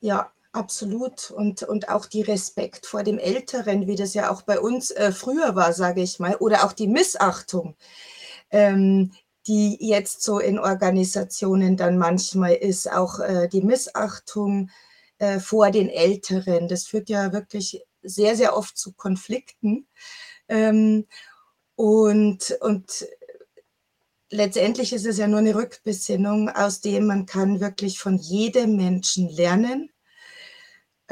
Ja, 0.00 0.32
Absolut. 0.50 1.30
Und, 1.30 1.62
und 1.62 1.88
auch 1.88 2.04
die 2.06 2.20
Respekt 2.20 2.84
vor 2.86 3.04
dem 3.04 3.18
Älteren, 3.18 3.86
wie 3.86 3.96
das 3.96 4.12
ja 4.12 4.30
auch 4.30 4.42
bei 4.42 4.58
uns 4.60 4.90
äh, 4.90 5.10
früher 5.12 5.54
war, 5.54 5.72
sage 5.72 6.02
ich 6.02 6.18
mal, 6.18 6.34
oder 6.36 6.64
auch 6.64 6.74
die 6.74 6.88
Missachtung, 6.88 7.74
ähm, 8.50 9.12
die 9.46 9.78
jetzt 9.80 10.22
so 10.22 10.40
in 10.40 10.58
Organisationen 10.58 11.78
dann 11.78 11.96
manchmal 11.96 12.52
ist, 12.52 12.92
auch 12.92 13.20
äh, 13.20 13.48
die 13.48 13.62
Missachtung 13.62 14.68
äh, 15.22 15.40
vor 15.40 15.70
den 15.70 15.88
Älteren. 15.88 16.68
Das 16.68 16.86
führt 16.86 17.08
ja 17.08 17.32
wirklich 17.32 17.82
sehr, 18.02 18.36
sehr 18.36 18.56
oft 18.56 18.76
zu 18.76 18.92
Konflikten. 18.92 19.86
Ähm, 20.48 21.06
und, 21.76 22.56
und 22.60 23.06
letztendlich 24.30 24.92
ist 24.92 25.06
es 25.06 25.18
ja 25.18 25.28
nur 25.28 25.38
eine 25.38 25.54
Rückbesinnung, 25.54 26.48
aus 26.48 26.80
dem 26.80 27.06
man 27.06 27.26
kann 27.26 27.60
wirklich 27.60 27.98
von 27.98 28.18
jedem 28.18 28.76
Menschen 28.76 29.28
lernen 29.28 29.92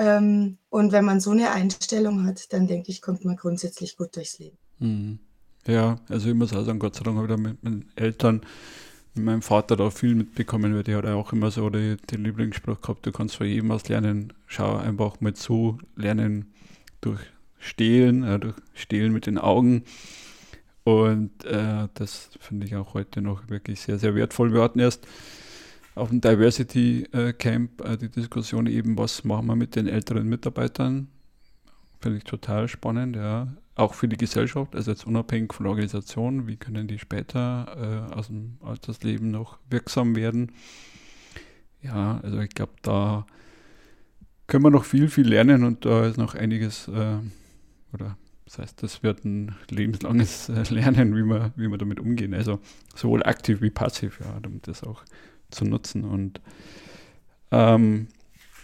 ähm, 0.01 0.57
und 0.71 0.93
wenn 0.93 1.05
man 1.05 1.21
so 1.21 1.31
eine 1.31 1.51
Einstellung 1.51 2.25
hat, 2.25 2.53
dann 2.55 2.67
denke 2.67 2.91
ich, 2.91 3.03
kommt 3.03 3.25
man 3.27 3.37
grundsätzlich 3.37 3.99
gut 3.99 4.17
durchs 4.17 4.39
Leben. 4.39 4.57
Mhm. 4.79 5.19
Ja, 5.67 5.97
also 6.09 6.31
ich 6.31 6.35
muss 6.35 6.55
auch 6.55 6.65
sagen, 6.65 6.79
Gott 6.79 6.97
sei 6.97 7.03
Dank 7.05 7.29
da 7.29 7.37
mit 7.37 7.63
meinen 7.63 7.93
Eltern, 7.97 8.41
mit 9.15 9.25
meinem 9.25 9.43
Vater 9.43 9.77
da 9.77 9.91
viel 9.91 10.15
mitbekommen, 10.15 10.75
weil 10.75 10.83
der 10.83 10.99
hat 10.99 11.07
auch 11.07 11.33
immer 11.33 11.51
so 11.51 11.69
den, 11.71 11.99
den 12.11 12.25
Lieblingsspruch 12.25 12.81
gehabt, 12.81 13.07
du 13.07 13.13
kannst 13.13 13.37
von 13.37 13.47
jedem 13.47 13.69
was 13.69 13.89
lernen, 13.89 14.33
schau 14.47 14.77
einfach 14.77 15.21
mal 15.21 15.35
zu, 15.35 15.79
lernen 15.97 16.53
durch 17.01 17.21
Stehlen, 17.59 18.23
äh, 18.23 18.39
durch 18.39 18.57
Stehlen 18.75 19.13
mit 19.13 19.27
den 19.27 19.39
Augen. 19.39 19.85
Und 20.85 21.45
äh, 21.45 21.89
das 21.95 22.31
finde 22.41 22.67
ich 22.67 22.75
auch 22.77 22.95
heute 22.95 23.21
noch 23.21 23.49
wirklich 23.49 23.81
sehr, 23.81 23.99
sehr 23.99 24.15
wertvoll. 24.15 24.53
Wir 24.53 24.63
hatten 24.63 24.79
erst 24.79 25.07
auf 25.95 26.09
dem 26.09 26.21
Diversity 26.21 27.07
äh, 27.13 27.33
Camp 27.33 27.85
äh, 27.85 27.97
die 27.97 28.09
Diskussion 28.09 28.67
eben, 28.67 28.97
was 28.97 29.25
machen 29.25 29.47
wir 29.47 29.57
mit 29.57 29.77
den 29.77 29.87
älteren 29.87 30.29
Mitarbeitern. 30.29 31.09
Finde 32.01 32.19
ich 32.19 32.25
total 32.25 32.69
spannend, 32.69 33.17
ja. 33.17 33.49
Auch 33.77 33.95
für 33.95 34.09
die 34.09 34.17
Gesellschaft, 34.17 34.75
also 34.75 34.91
jetzt 34.91 35.07
unabhängig 35.07 35.55
von 35.55 35.65
der 35.65 35.71
Organisation, 35.71 36.47
wie 36.47 36.57
können 36.57 36.89
die 36.89 36.99
später 36.99 38.09
äh, 38.11 38.15
aus 38.15 38.27
dem 38.27 38.59
Altersleben 38.63 39.31
noch 39.31 39.59
wirksam 39.71 40.17
werden. 40.17 40.53
Ja, 41.83 42.21
also 42.23 42.41
ich 42.41 42.51
glaube, 42.51 42.73
da 42.83 43.27
können 44.47 44.65
wir 44.65 44.71
noch 44.71 44.85
viel, 44.85 45.09
viel 45.09 45.29
lernen 45.29 45.65
und 45.65 45.85
da 45.85 46.07
ist 46.07 46.19
noch 46.19 46.35
einiges, 46.35 46.89
äh, 46.89 47.19
oder 47.93 48.17
das 48.45 48.59
heißt, 48.59 48.83
das 48.83 49.05
wird 49.05 49.25
ein 49.25 49.55
lebenslanges 49.71 50.49
äh, 50.49 50.65
Lernen, 50.75 51.17
wie 51.17 51.23
wir, 51.23 51.53
wie 51.55 51.69
wir 51.69 51.79
damit 51.79 52.01
umgehen. 52.01 52.35
Also 52.35 52.59
sowohl 52.97 53.23
aktiv 53.23 53.63
wie 53.63 53.71
passiv, 53.71 54.19
ja, 54.21 54.41
damit 54.41 54.67
das 54.67 54.83
auch 54.83 55.05
zu 55.51 55.65
nutzen. 55.65 56.05
Und 56.05 56.41
ähm, 57.53 58.09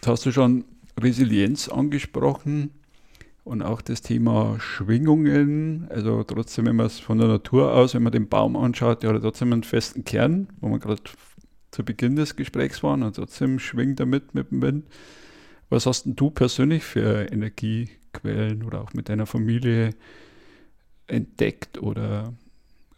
hast 0.05 0.27
du 0.27 0.33
schon 0.33 0.65
Resilienz 1.01 1.69
angesprochen 1.69 2.71
und 3.47 3.63
auch 3.63 3.81
das 3.81 4.03
Thema 4.03 4.59
Schwingungen. 4.59 5.87
Also 5.89 6.25
trotzdem, 6.25 6.67
wenn 6.67 6.75
man 6.75 6.87
es 6.87 6.99
von 6.99 7.19
der 7.19 7.29
Natur 7.29 7.73
aus, 7.73 7.95
wenn 7.95 8.03
man 8.03 8.13
den 8.13 8.29
Baum 8.29 8.57
anschaut, 8.57 9.05
der 9.05 9.15
hat 9.15 9.23
trotzdem 9.23 9.53
einen 9.53 9.63
festen 9.63 10.05
Kern, 10.05 10.49
wo 10.61 10.69
wir 10.69 10.81
gerade 10.81 11.01
zu 11.71 11.85
Beginn 11.85 12.17
des 12.17 12.35
Gesprächs 12.35 12.83
waren 12.83 13.05
und 13.05 13.15
trotzdem 13.15 13.61
schwingt 13.61 14.01
er 14.01 14.07
mit 14.07 14.35
mit 14.35 14.51
dem 14.51 14.63
Wind. 14.63 14.89
Was 15.69 15.87
hast 15.87 16.07
du 16.07 16.31
persönlich 16.31 16.83
für 16.83 17.31
Energiequellen 17.31 18.65
oder 18.65 18.81
auch 18.81 18.93
mit 18.95 19.09
deiner 19.09 19.27
Familie 19.27 19.91
entdeckt 21.07 21.81
oder 21.81 22.35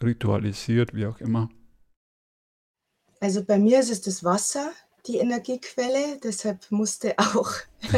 ritualisiert, 0.03 0.95
wie 0.95 1.05
auch 1.05 1.21
immer? 1.21 1.51
Also 3.21 3.45
bei 3.45 3.59
mir 3.59 3.81
ist 3.81 3.91
es 3.91 4.01
das 4.01 4.25
Wasser, 4.25 4.73
die 5.07 5.19
Energiequelle, 5.19 6.19
deshalb 6.23 6.71
musste 6.71 7.15
auch 7.19 7.51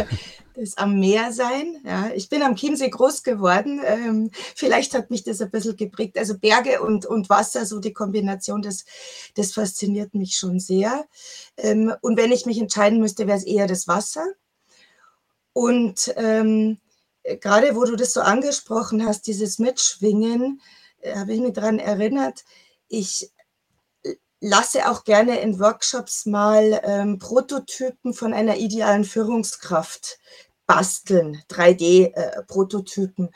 das 0.54 0.76
am 0.76 1.00
Meer 1.00 1.32
sein. 1.32 1.80
Ja, 1.84 2.10
ich 2.14 2.28
bin 2.28 2.42
am 2.42 2.56
Chiemsee 2.56 2.90
groß 2.90 3.22
geworden. 3.22 3.80
Ähm, 3.84 4.30
vielleicht 4.54 4.94
hat 4.94 5.10
mich 5.10 5.24
das 5.24 5.40
ein 5.40 5.50
bisschen 5.50 5.76
geprägt. 5.76 6.18
Also 6.18 6.38
Berge 6.38 6.82
und, 6.82 7.06
und 7.06 7.28
Wasser, 7.28 7.66
so 7.66 7.80
die 7.80 7.92
Kombination, 7.92 8.62
das, 8.62 8.84
das 9.34 9.52
fasziniert 9.52 10.14
mich 10.14 10.36
schon 10.36 10.60
sehr. 10.60 11.06
Ähm, 11.56 11.92
und 12.00 12.16
wenn 12.16 12.32
ich 12.32 12.46
mich 12.46 12.58
entscheiden 12.58 13.00
müsste, 13.00 13.26
wäre 13.26 13.38
es 13.38 13.44
eher 13.44 13.66
das 13.66 13.88
Wasser. 13.88 14.24
Und 15.52 16.12
ähm, 16.16 16.78
gerade 17.40 17.74
wo 17.74 17.84
du 17.84 17.96
das 17.96 18.12
so 18.12 18.20
angesprochen 18.20 19.04
hast, 19.04 19.26
dieses 19.26 19.58
Mitschwingen, 19.58 20.60
äh, 21.00 21.16
habe 21.16 21.32
ich 21.32 21.40
mich 21.40 21.54
daran 21.54 21.78
erinnert, 21.78 22.44
ich 22.88 23.30
lasse 24.40 24.90
auch 24.90 25.04
gerne 25.04 25.40
in 25.40 25.60
Workshops 25.60 26.26
mal 26.26 26.80
ähm, 26.84 27.18
Prototypen 27.18 28.14
von 28.14 28.32
einer 28.32 28.56
idealen 28.56 29.04
Führungskraft 29.04 30.18
basteln, 30.66 31.42
3D-Prototypen. 31.48 33.26
Äh, 33.26 33.30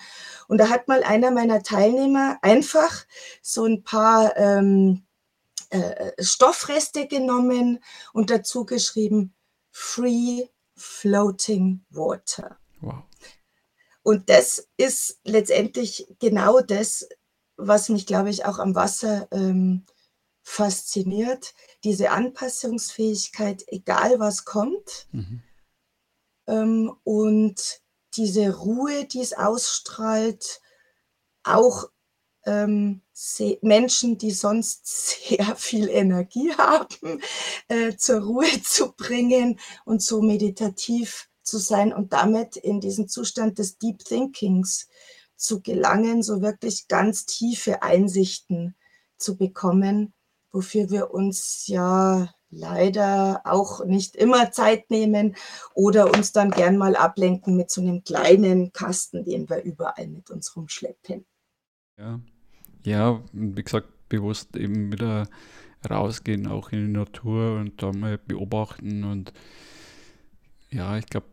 und 0.48 0.58
da 0.58 0.68
hat 0.68 0.88
mal 0.88 1.02
einer 1.02 1.30
meiner 1.30 1.62
Teilnehmer 1.62 2.38
einfach 2.42 3.04
so 3.42 3.64
ein 3.64 3.82
paar 3.82 4.36
ähm, 4.36 5.04
äh, 5.70 6.12
Stoffreste 6.22 7.08
genommen 7.08 7.82
und 8.12 8.30
dazu 8.30 8.64
geschrieben 8.64 9.34
Free 9.72 10.46
Floating 10.76 11.84
Water. 11.90 12.56
Wow. 12.80 13.02
Und 14.04 14.28
das 14.30 14.68
ist 14.76 15.18
letztendlich 15.24 16.06
genau 16.20 16.60
das, 16.60 17.08
was 17.56 17.88
mich, 17.88 18.06
glaube 18.06 18.30
ich, 18.30 18.44
auch 18.44 18.58
am 18.58 18.74
Wasser 18.74 19.26
ähm, 19.32 19.84
fasziniert, 20.44 21.54
diese 21.82 22.10
Anpassungsfähigkeit, 22.10 23.64
egal 23.66 24.20
was 24.20 24.44
kommt. 24.44 25.08
Mhm. 25.10 25.42
Ähm, 26.46 26.92
und 27.02 27.80
diese 28.16 28.54
Ruhe, 28.54 29.06
die 29.06 29.20
es 29.20 29.32
ausstrahlt, 29.32 30.60
auch 31.42 31.86
ähm, 32.44 33.00
Menschen, 33.62 34.18
die 34.18 34.30
sonst 34.30 34.86
sehr 35.26 35.56
viel 35.56 35.88
Energie 35.88 36.52
haben, 36.58 37.22
äh, 37.68 37.96
zur 37.96 38.20
Ruhe 38.20 38.62
zu 38.62 38.92
bringen 38.92 39.58
und 39.86 40.02
so 40.02 40.20
meditativ 40.20 41.28
zu 41.42 41.58
sein 41.58 41.92
und 41.92 42.12
damit 42.12 42.56
in 42.56 42.80
diesen 42.80 43.08
Zustand 43.08 43.58
des 43.58 43.78
Deep 43.78 44.04
Thinkings 44.04 44.88
zu 45.36 45.60
gelangen, 45.60 46.22
so 46.22 46.42
wirklich 46.42 46.86
ganz 46.88 47.26
tiefe 47.26 47.82
Einsichten 47.82 48.76
zu 49.16 49.36
bekommen 49.36 50.14
wofür 50.54 50.90
wir 50.90 51.12
uns 51.12 51.66
ja 51.66 52.28
leider 52.48 53.42
auch 53.44 53.84
nicht 53.84 54.14
immer 54.14 54.52
Zeit 54.52 54.88
nehmen 54.90 55.34
oder 55.74 56.14
uns 56.14 56.32
dann 56.32 56.50
gern 56.50 56.76
mal 56.76 56.94
ablenken 56.94 57.56
mit 57.56 57.70
so 57.70 57.80
einem 57.80 58.04
kleinen 58.04 58.72
Kasten, 58.72 59.24
den 59.24 59.50
wir 59.50 59.62
überall 59.62 60.06
mit 60.06 60.30
uns 60.30 60.54
rumschleppen. 60.54 61.26
Ja, 61.98 62.20
ja, 62.84 63.22
wie 63.32 63.62
gesagt, 63.62 63.88
bewusst 64.08 64.56
eben 64.56 64.92
wieder 64.92 65.28
rausgehen, 65.88 66.46
auch 66.46 66.70
in 66.70 66.86
die 66.86 66.92
Natur 66.92 67.58
und 67.58 67.82
da 67.82 67.92
mal 67.92 68.18
beobachten 68.18 69.04
und 69.04 69.32
ja, 70.70 70.96
ich 70.96 71.06
glaube, 71.06 71.26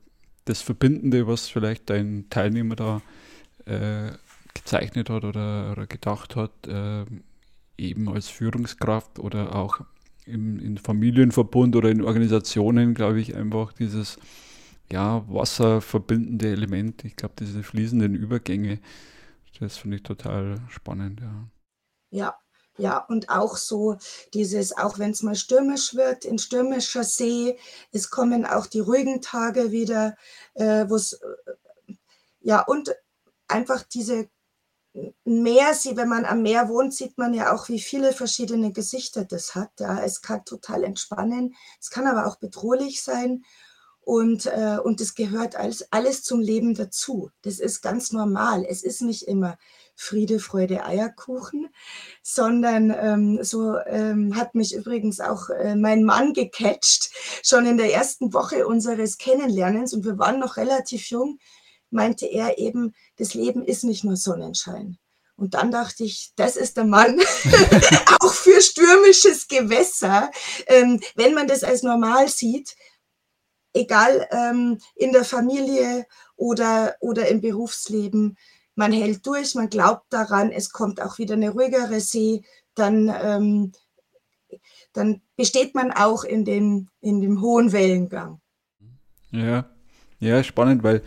das 0.45 0.61
Verbindende, 0.61 1.27
was 1.27 1.47
vielleicht 1.47 1.89
dein 1.89 2.27
Teilnehmer 2.29 2.75
da 2.75 3.01
äh, 3.65 4.11
gezeichnet 4.53 5.09
hat 5.09 5.23
oder, 5.23 5.71
oder 5.71 5.87
gedacht 5.87 6.35
hat, 6.35 6.67
äh, 6.67 7.05
eben 7.81 8.09
als 8.09 8.27
Führungskraft 8.29 9.19
oder 9.19 9.55
auch 9.55 9.81
im, 10.25 10.59
in 10.59 10.77
Familienverbund 10.77 11.75
oder 11.75 11.89
in 11.89 12.03
Organisationen, 12.03 12.93
glaube 12.93 13.19
ich, 13.19 13.35
einfach 13.35 13.73
dieses 13.73 14.17
ja, 14.91 15.23
wasserverbindende 15.27 16.49
Element. 16.49 17.03
Ich 17.05 17.15
glaube, 17.15 17.35
diese 17.39 17.63
fließenden 17.63 18.15
Übergänge, 18.15 18.79
das 19.59 19.77
finde 19.77 19.97
ich 19.97 20.03
total 20.03 20.59
spannend, 20.69 21.21
ja. 21.21 21.47
Ja, 22.09 22.35
ja, 22.77 22.97
und 22.97 23.29
auch 23.29 23.57
so 23.57 23.97
dieses, 24.33 24.75
auch 24.77 24.97
wenn 24.97 25.11
es 25.11 25.23
mal 25.23 25.35
stürmisch 25.35 25.93
wird, 25.93 26.25
in 26.25 26.39
stürmischer 26.39 27.03
See, 27.03 27.57
es 27.91 28.09
kommen 28.09 28.45
auch 28.45 28.65
die 28.65 28.79
ruhigen 28.79 29.21
Tage 29.21 29.71
wieder, 29.71 30.15
äh, 30.55 30.85
wo 30.89 30.95
es, 30.95 31.13
äh, 31.13 31.93
ja, 32.39 32.61
und 32.61 32.93
einfach 33.47 33.83
diese 33.83 34.29
Meer, 35.23 35.73
wenn 35.95 36.09
man 36.09 36.25
am 36.25 36.41
Meer 36.41 36.67
wohnt, 36.67 36.93
sieht 36.93 37.17
man 37.17 37.33
ja 37.33 37.53
auch, 37.53 37.69
wie 37.69 37.79
viele 37.79 38.11
verschiedene 38.11 38.73
Gesichter 38.73 39.23
das 39.23 39.55
hat. 39.55 39.71
Ja. 39.79 40.03
Es 40.03 40.21
kann 40.21 40.43
total 40.43 40.83
entspannen, 40.83 41.55
es 41.79 41.89
kann 41.89 42.07
aber 42.07 42.27
auch 42.27 42.35
bedrohlich 42.35 43.01
sein 43.01 43.43
und, 44.01 44.47
äh, 44.47 44.77
und 44.83 44.99
es 44.99 45.15
gehört 45.15 45.55
alles, 45.55 45.85
alles 45.91 46.23
zum 46.23 46.41
Leben 46.41 46.73
dazu. 46.73 47.29
Das 47.43 47.59
ist 47.59 47.81
ganz 47.81 48.11
normal. 48.11 48.65
Es 48.67 48.83
ist 48.83 49.01
nicht 49.01 49.27
immer 49.27 49.57
Friede, 49.95 50.39
Freude, 50.39 50.83
Eierkuchen, 50.83 51.69
sondern 52.23 52.89
ähm, 52.89 53.43
so 53.43 53.77
ähm, 53.85 54.35
hat 54.35 54.55
mich 54.55 54.73
übrigens 54.73 55.19
auch 55.19 55.49
äh, 55.49 55.75
mein 55.75 56.03
Mann 56.03 56.33
gecatcht, 56.33 57.11
schon 57.43 57.65
in 57.65 57.77
der 57.77 57.93
ersten 57.93 58.33
Woche 58.33 58.67
unseres 58.67 59.17
Kennenlernens 59.17 59.93
und 59.93 60.03
wir 60.03 60.17
waren 60.17 60.39
noch 60.39 60.57
relativ 60.57 61.05
jung 61.11 61.37
meinte 61.91 62.25
er 62.25 62.57
eben, 62.57 62.95
das 63.17 63.33
Leben 63.33 63.63
ist 63.63 63.83
nicht 63.83 64.03
nur 64.03 64.15
Sonnenschein. 64.15 64.97
Und 65.35 65.55
dann 65.55 65.71
dachte 65.71 66.03
ich, 66.03 66.33
das 66.35 66.55
ist 66.55 66.77
der 66.77 66.85
Mann 66.85 67.19
auch 68.19 68.33
für 68.33 68.61
stürmisches 68.61 69.47
Gewässer. 69.47 70.29
Ähm, 70.67 70.99
wenn 71.15 71.33
man 71.33 71.47
das 71.47 71.63
als 71.63 71.83
normal 71.83 72.27
sieht, 72.27 72.75
egal 73.73 74.27
ähm, 74.31 74.77
in 74.95 75.11
der 75.11 75.23
Familie 75.23 76.05
oder, 76.35 76.95
oder 76.99 77.27
im 77.27 77.41
Berufsleben, 77.41 78.37
man 78.75 78.91
hält 78.91 79.25
durch, 79.25 79.55
man 79.55 79.69
glaubt 79.69 80.13
daran, 80.13 80.51
es 80.51 80.71
kommt 80.71 81.01
auch 81.01 81.17
wieder 81.17 81.33
eine 81.33 81.49
ruhigere 81.49 81.99
See, 81.99 82.43
dann, 82.75 83.13
ähm, 83.21 83.71
dann 84.93 85.21
besteht 85.35 85.75
man 85.75 85.91
auch 85.91 86.23
in 86.23 86.45
dem, 86.45 86.89
in 86.99 87.21
dem 87.21 87.41
hohen 87.41 87.71
Wellengang. 87.71 88.41
Ja, 89.31 89.69
ja, 90.19 90.43
spannend, 90.43 90.83
weil 90.83 91.01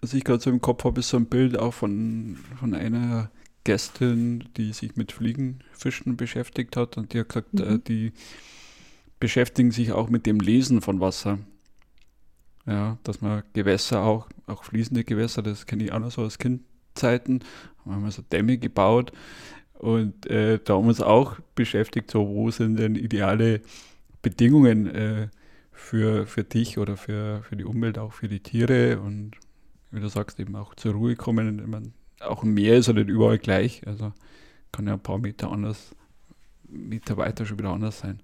was 0.00 0.14
ich 0.14 0.24
gerade 0.24 0.42
so 0.42 0.50
im 0.50 0.60
Kopf 0.60 0.84
habe, 0.84 1.00
ist 1.00 1.10
so 1.10 1.16
ein 1.16 1.26
Bild 1.26 1.58
auch 1.58 1.74
von, 1.74 2.36
von 2.58 2.74
einer 2.74 3.30
Gästin, 3.64 4.44
die 4.56 4.72
sich 4.72 4.96
mit 4.96 5.12
Fliegenfischen 5.12 6.16
beschäftigt 6.16 6.76
hat 6.76 6.96
und 6.96 7.12
die 7.12 7.20
hat 7.20 7.28
gesagt, 7.28 7.60
äh, 7.60 7.64
mhm. 7.64 7.76
äh, 7.76 7.78
die 7.78 8.12
beschäftigen 9.18 9.70
sich 9.70 9.92
auch 9.92 10.08
mit 10.08 10.26
dem 10.26 10.40
Lesen 10.40 10.80
von 10.80 11.00
Wasser. 11.00 11.38
Ja, 12.66 12.98
dass 13.04 13.20
man 13.20 13.42
Gewässer 13.52 14.02
auch, 14.02 14.28
auch 14.46 14.64
fließende 14.64 15.04
Gewässer, 15.04 15.42
das 15.42 15.66
kenne 15.66 15.84
ich 15.84 15.92
auch 15.92 15.98
noch 15.98 16.10
so 16.10 16.22
aus 16.22 16.38
Kindzeiten, 16.38 17.42
haben 17.84 18.04
wir 18.04 18.10
so 18.10 18.22
Dämme 18.22 18.58
gebaut 18.58 19.12
und 19.74 20.26
äh, 20.26 20.58
da 20.62 20.74
haben 20.74 20.84
wir 20.84 20.90
uns 20.90 21.00
auch 21.00 21.38
beschäftigt, 21.54 22.10
so 22.10 22.28
wo 22.28 22.50
sind 22.50 22.76
denn 22.76 22.96
ideale 22.96 23.62
Bedingungen 24.20 24.86
äh, 24.86 25.28
für, 25.72 26.26
für 26.26 26.44
dich 26.44 26.78
oder 26.78 26.96
für, 26.96 27.42
für 27.42 27.56
die 27.56 27.64
Umwelt, 27.64 27.98
auch 27.98 28.12
für 28.12 28.28
die 28.28 28.40
Tiere 28.40 29.00
und 29.00 29.32
wie 29.90 30.00
du 30.00 30.08
sagst, 30.08 30.38
eben 30.40 30.56
auch 30.56 30.74
zur 30.74 30.94
Ruhe 30.94 31.16
kommen. 31.16 31.68
Man, 31.68 31.92
auch 32.20 32.42
im 32.42 32.54
Meer 32.54 32.76
ist 32.76 32.86
ja 32.86 32.92
nicht 32.92 33.08
überall 33.08 33.38
gleich, 33.38 33.86
also 33.86 34.12
kann 34.72 34.86
ja 34.86 34.94
ein 34.94 35.02
paar 35.02 35.18
Meter 35.18 35.50
anders, 35.50 35.94
Meter 36.68 37.16
weiter 37.16 37.46
schon 37.46 37.58
wieder 37.58 37.70
anders 37.70 37.98
sein. 38.00 38.20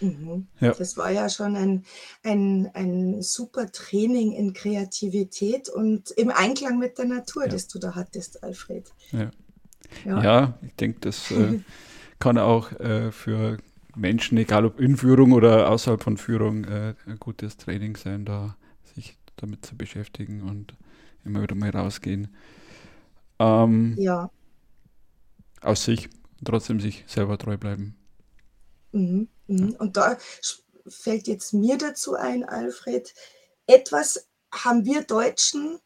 Mhm. 0.00 0.46
Ja. 0.60 0.72
Das 0.72 0.96
war 0.96 1.10
ja 1.10 1.28
schon 1.28 1.56
ein, 1.56 1.84
ein, 2.22 2.70
ein 2.74 3.22
super 3.22 3.70
Training 3.70 4.32
in 4.32 4.52
Kreativität 4.52 5.68
und 5.68 6.10
im 6.12 6.30
Einklang 6.30 6.78
mit 6.78 6.98
der 6.98 7.06
Natur, 7.06 7.44
ja. 7.44 7.48
das 7.48 7.68
du 7.68 7.78
da 7.78 7.94
hattest, 7.94 8.42
Alfred. 8.42 8.92
Ja, 9.12 9.30
ja. 10.04 10.58
ich 10.62 10.74
denke, 10.74 11.00
das 11.00 11.30
äh, 11.30 11.60
kann 12.18 12.38
auch 12.38 12.72
äh, 12.72 13.12
für 13.12 13.58
Menschen, 13.96 14.38
egal 14.38 14.64
ob 14.64 14.80
in 14.80 14.96
Führung 14.96 15.32
oder 15.32 15.70
außerhalb 15.70 16.02
von 16.02 16.16
Führung, 16.16 16.64
äh, 16.64 16.94
ein 17.06 17.18
gutes 17.18 17.56
Training 17.56 17.96
sein, 17.96 18.24
da 18.24 18.56
damit 19.36 19.64
zu 19.66 19.76
beschäftigen 19.76 20.42
und 20.42 20.74
immer 21.24 21.42
wieder 21.42 21.54
mal 21.54 21.70
rausgehen. 21.70 22.34
Ähm, 23.38 23.94
ja. 23.98 24.30
Aus 25.60 25.84
sich, 25.84 26.08
trotzdem 26.44 26.80
sich 26.80 27.04
selber 27.06 27.38
treu 27.38 27.56
bleiben. 27.56 27.96
Mhm, 28.92 29.28
mhm. 29.46 29.76
Und 29.78 29.96
da 29.96 30.16
fällt 30.86 31.26
jetzt 31.26 31.52
mir 31.54 31.78
dazu 31.78 32.14
ein, 32.14 32.44
Alfred, 32.44 33.14
etwas 33.66 34.28
haben 34.52 34.84
wir 34.84 35.02
Deutschen, 35.02 35.78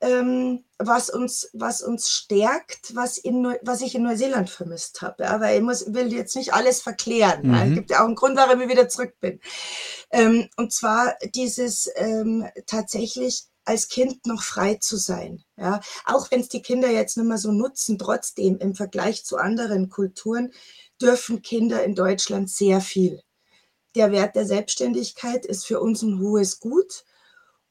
ähm, 0.00 0.64
was, 0.78 1.10
uns, 1.10 1.50
was 1.52 1.82
uns 1.82 2.10
stärkt, 2.10 2.94
was, 2.94 3.18
in, 3.18 3.56
was 3.62 3.80
ich 3.80 3.94
in 3.94 4.04
Neuseeland 4.04 4.48
vermisst 4.48 5.02
habe. 5.02 5.24
Ja? 5.24 5.40
Weil 5.40 5.56
ich 5.56 5.62
muss, 5.62 5.92
will 5.92 6.12
jetzt 6.12 6.36
nicht 6.36 6.54
alles 6.54 6.80
verklären. 6.80 7.48
Mhm. 7.48 7.54
Es 7.54 7.74
gibt 7.74 7.90
ja 7.90 8.00
auch 8.00 8.06
einen 8.06 8.14
Grund, 8.14 8.36
warum 8.36 8.60
ich 8.60 8.68
wieder 8.68 8.88
zurück 8.88 9.14
bin. 9.20 9.40
Ähm, 10.10 10.48
und 10.56 10.72
zwar 10.72 11.16
dieses 11.34 11.90
ähm, 11.96 12.46
tatsächlich 12.66 13.44
als 13.64 13.88
Kind 13.88 14.26
noch 14.26 14.42
frei 14.42 14.76
zu 14.76 14.96
sein. 14.96 15.44
Ja? 15.56 15.80
Auch 16.06 16.30
wenn 16.30 16.40
es 16.40 16.48
die 16.48 16.62
Kinder 16.62 16.90
jetzt 16.90 17.16
nicht 17.16 17.26
mehr 17.26 17.38
so 17.38 17.52
nutzen, 17.52 17.98
trotzdem 17.98 18.58
im 18.58 18.74
Vergleich 18.74 19.24
zu 19.24 19.36
anderen 19.36 19.90
Kulturen 19.90 20.52
dürfen 21.00 21.42
Kinder 21.42 21.84
in 21.84 21.94
Deutschland 21.94 22.50
sehr 22.50 22.80
viel. 22.80 23.22
Der 23.94 24.12
Wert 24.12 24.36
der 24.36 24.46
Selbstständigkeit 24.46 25.44
ist 25.44 25.66
für 25.66 25.80
uns 25.80 26.02
ein 26.02 26.20
hohes 26.20 26.60
Gut. 26.60 27.04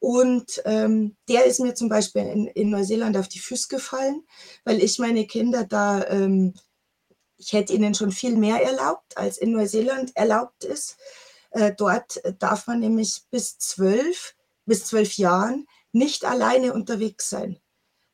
Und 0.07 0.61
ähm, 0.63 1.17
der 1.27 1.47
ist 1.47 1.59
mir 1.59 1.75
zum 1.75 1.89
Beispiel 1.89 2.21
in, 2.21 2.47
in 2.47 2.69
Neuseeland 2.69 3.17
auf 3.17 3.27
die 3.27 3.39
Füße 3.39 3.67
gefallen, 3.67 4.23
weil 4.63 4.81
ich 4.81 4.99
meine 4.99 5.27
Kinder 5.27 5.65
da, 5.65 6.01
ähm, 6.07 6.53
ich 7.35 7.51
hätte 7.51 7.73
ihnen 7.73 7.93
schon 7.93 8.13
viel 8.13 8.37
mehr 8.37 8.63
erlaubt, 8.63 9.17
als 9.17 9.37
in 9.37 9.51
Neuseeland 9.51 10.15
erlaubt 10.15 10.63
ist. 10.63 10.95
Äh, 11.51 11.73
dort 11.77 12.21
darf 12.39 12.67
man 12.67 12.79
nämlich 12.79 13.23
bis 13.31 13.57
zwölf, 13.57 14.33
bis 14.65 14.85
zwölf 14.85 15.17
Jahren 15.17 15.67
nicht 15.91 16.23
alleine 16.23 16.71
unterwegs 16.71 17.29
sein. 17.29 17.59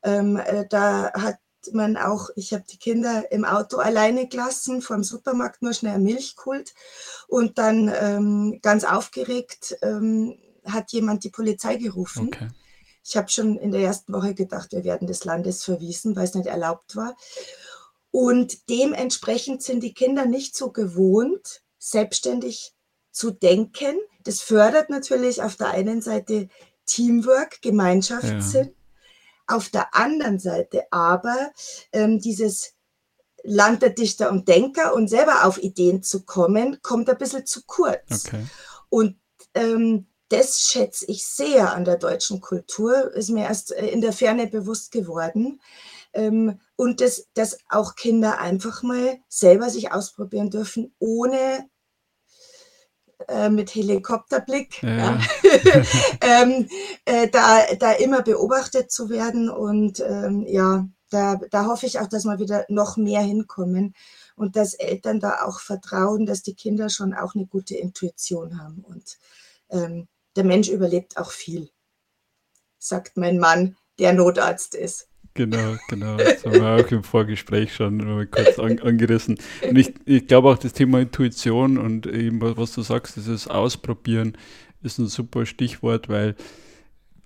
Ähm, 0.02 0.36
äh, 0.36 0.66
da 0.68 1.12
hat 1.12 1.38
man 1.70 1.96
auch, 1.96 2.28
ich 2.34 2.52
habe 2.52 2.64
die 2.68 2.78
Kinder 2.78 3.30
im 3.30 3.44
Auto 3.44 3.76
alleine 3.76 4.26
gelassen, 4.26 4.82
vor 4.82 4.96
dem 4.96 5.04
Supermarkt 5.04 5.62
nur 5.62 5.74
schnell 5.74 6.00
Milch 6.00 6.34
geholt 6.34 6.74
und 7.28 7.56
dann 7.58 7.88
ähm, 8.00 8.58
ganz 8.62 8.82
aufgeregt 8.82 9.76
ähm, 9.80 10.40
hat 10.64 10.92
jemand 10.92 11.24
die 11.24 11.30
Polizei 11.30 11.76
gerufen. 11.76 12.28
Okay. 12.28 12.48
Ich 13.06 13.16
habe 13.16 13.28
schon 13.28 13.58
in 13.58 13.70
der 13.70 13.82
ersten 13.82 14.12
Woche 14.12 14.34
gedacht, 14.34 14.72
wir 14.72 14.84
werden 14.84 15.06
des 15.06 15.24
Landes 15.24 15.62
verwiesen, 15.62 16.16
weil 16.16 16.24
es 16.24 16.34
nicht 16.34 16.46
erlaubt 16.46 16.96
war. 16.96 17.16
Und 18.10 18.70
dementsprechend 18.70 19.62
sind 19.62 19.82
die 19.82 19.92
Kinder 19.92 20.24
nicht 20.24 20.56
so 20.56 20.70
gewohnt, 20.70 21.62
selbstständig 21.78 22.72
zu 23.10 23.30
denken. 23.30 23.96
Das 24.22 24.40
fördert 24.40 24.88
natürlich 24.88 25.42
auf 25.42 25.56
der 25.56 25.68
einen 25.68 26.00
Seite 26.00 26.48
Teamwork, 26.86 27.60
Gemeinschaftssinn. 27.60 28.66
Ja. 28.66 28.72
Auf 29.46 29.68
der 29.68 29.94
anderen 29.94 30.38
Seite 30.38 30.84
aber 30.90 31.52
ähm, 31.92 32.18
dieses 32.20 32.74
Land 33.42 33.82
der 33.82 33.90
Dichter 33.90 34.30
und 34.30 34.48
Denker 34.48 34.94
und 34.94 35.08
selber 35.08 35.44
auf 35.44 35.62
Ideen 35.62 36.02
zu 36.02 36.24
kommen, 36.24 36.80
kommt 36.80 37.10
ein 37.10 37.18
bisschen 37.18 37.44
zu 37.44 37.62
kurz. 37.66 38.26
Okay. 38.26 38.46
Und 38.88 39.18
ähm, 39.52 40.06
das 40.28 40.60
schätze 40.60 41.06
ich 41.06 41.26
sehr 41.26 41.72
an 41.72 41.84
der 41.84 41.96
deutschen 41.96 42.40
Kultur, 42.40 43.12
ist 43.14 43.30
mir 43.30 43.44
erst 43.44 43.72
äh, 43.72 43.86
in 43.86 44.00
der 44.00 44.12
Ferne 44.12 44.46
bewusst 44.46 44.92
geworden. 44.92 45.60
Ähm, 46.12 46.60
und 46.76 47.00
dass, 47.00 47.26
dass 47.34 47.58
auch 47.68 47.96
Kinder 47.96 48.38
einfach 48.38 48.82
mal 48.82 49.18
selber 49.28 49.68
sich 49.70 49.92
ausprobieren 49.92 50.50
dürfen, 50.50 50.94
ohne 50.98 51.68
äh, 53.28 53.48
mit 53.48 53.74
Helikopterblick 53.74 54.82
ja. 54.82 54.96
Ja. 54.96 55.20
ähm, 56.42 56.68
äh, 57.04 57.28
da, 57.28 57.64
da 57.78 57.92
immer 57.92 58.22
beobachtet 58.22 58.90
zu 58.90 59.08
werden. 59.10 59.50
Und 59.50 60.00
ähm, 60.00 60.44
ja, 60.46 60.86
da, 61.10 61.40
da 61.50 61.66
hoffe 61.66 61.86
ich 61.86 62.00
auch, 62.00 62.08
dass 62.08 62.24
wir 62.24 62.38
wieder 62.38 62.64
noch 62.68 62.96
mehr 62.96 63.22
hinkommen 63.22 63.94
und 64.36 64.56
dass 64.56 64.74
Eltern 64.74 65.20
da 65.20 65.44
auch 65.44 65.60
vertrauen, 65.60 66.26
dass 66.26 66.42
die 66.42 66.54
Kinder 66.54 66.90
schon 66.90 67.14
auch 67.14 67.34
eine 67.34 67.46
gute 67.46 67.76
Intuition 67.76 68.60
haben. 68.60 68.84
Und 68.86 69.18
ähm, 69.70 70.08
der 70.36 70.44
Mensch 70.44 70.68
überlebt 70.68 71.16
auch 71.16 71.30
viel, 71.30 71.70
sagt 72.78 73.16
mein 73.16 73.38
Mann, 73.38 73.76
der 73.98 74.12
Notarzt 74.12 74.74
ist. 74.74 75.08
Genau, 75.34 75.76
genau. 75.88 76.16
Das 76.16 76.44
haben 76.44 76.54
wir 76.54 76.84
auch 76.84 76.90
im 76.92 77.02
Vorgespräch 77.02 77.74
schon 77.74 77.96
mal 77.96 78.26
kurz 78.26 78.58
an, 78.58 78.78
angerissen. 78.78 79.38
Und 79.68 79.76
ich, 79.76 79.92
ich 80.04 80.28
glaube 80.28 80.50
auch 80.50 80.58
das 80.58 80.72
Thema 80.72 81.00
Intuition 81.00 81.76
und 81.76 82.06
eben, 82.06 82.40
was 82.40 82.72
du 82.74 82.82
sagst, 82.82 83.16
dieses 83.16 83.48
Ausprobieren 83.48 84.38
ist 84.82 84.98
ein 84.98 85.08
super 85.08 85.44
Stichwort, 85.44 86.08
weil 86.08 86.36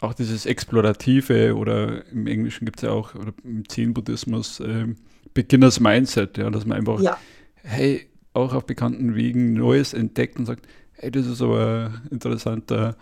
auch 0.00 0.14
dieses 0.14 0.46
Explorative 0.46 1.54
oder 1.54 2.06
im 2.06 2.26
Englischen 2.26 2.64
gibt 2.64 2.78
es 2.78 2.82
ja 2.84 2.90
auch, 2.90 3.14
oder 3.14 3.34
im 3.44 3.68
Zen-Buddhismus, 3.68 4.60
äh, 4.60 4.86
Beginners 5.34 5.80
Mindset, 5.80 6.38
ja, 6.38 6.48
dass 6.50 6.64
man 6.64 6.78
einfach, 6.78 7.00
ja. 7.00 7.18
hey, 7.56 8.08
auch 8.32 8.54
auf 8.54 8.64
bekannten 8.64 9.16
Wegen 9.16 9.52
Neues 9.52 9.92
entdeckt 9.92 10.38
und 10.38 10.46
sagt, 10.46 10.66
hey, 10.98 11.10
das 11.10 11.26
ist 11.26 11.42
aber 11.42 11.92
ein 12.04 12.08
interessanter 12.10 12.96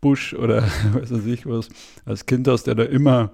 Busch 0.00 0.34
oder 0.34 0.62
weiß 0.92 1.10
ich 1.26 1.46
was. 1.46 1.68
Als 2.04 2.26
Kind 2.26 2.48
hast 2.48 2.64
du 2.64 2.70
ja 2.72 2.74
da 2.74 2.84
immer 2.84 3.32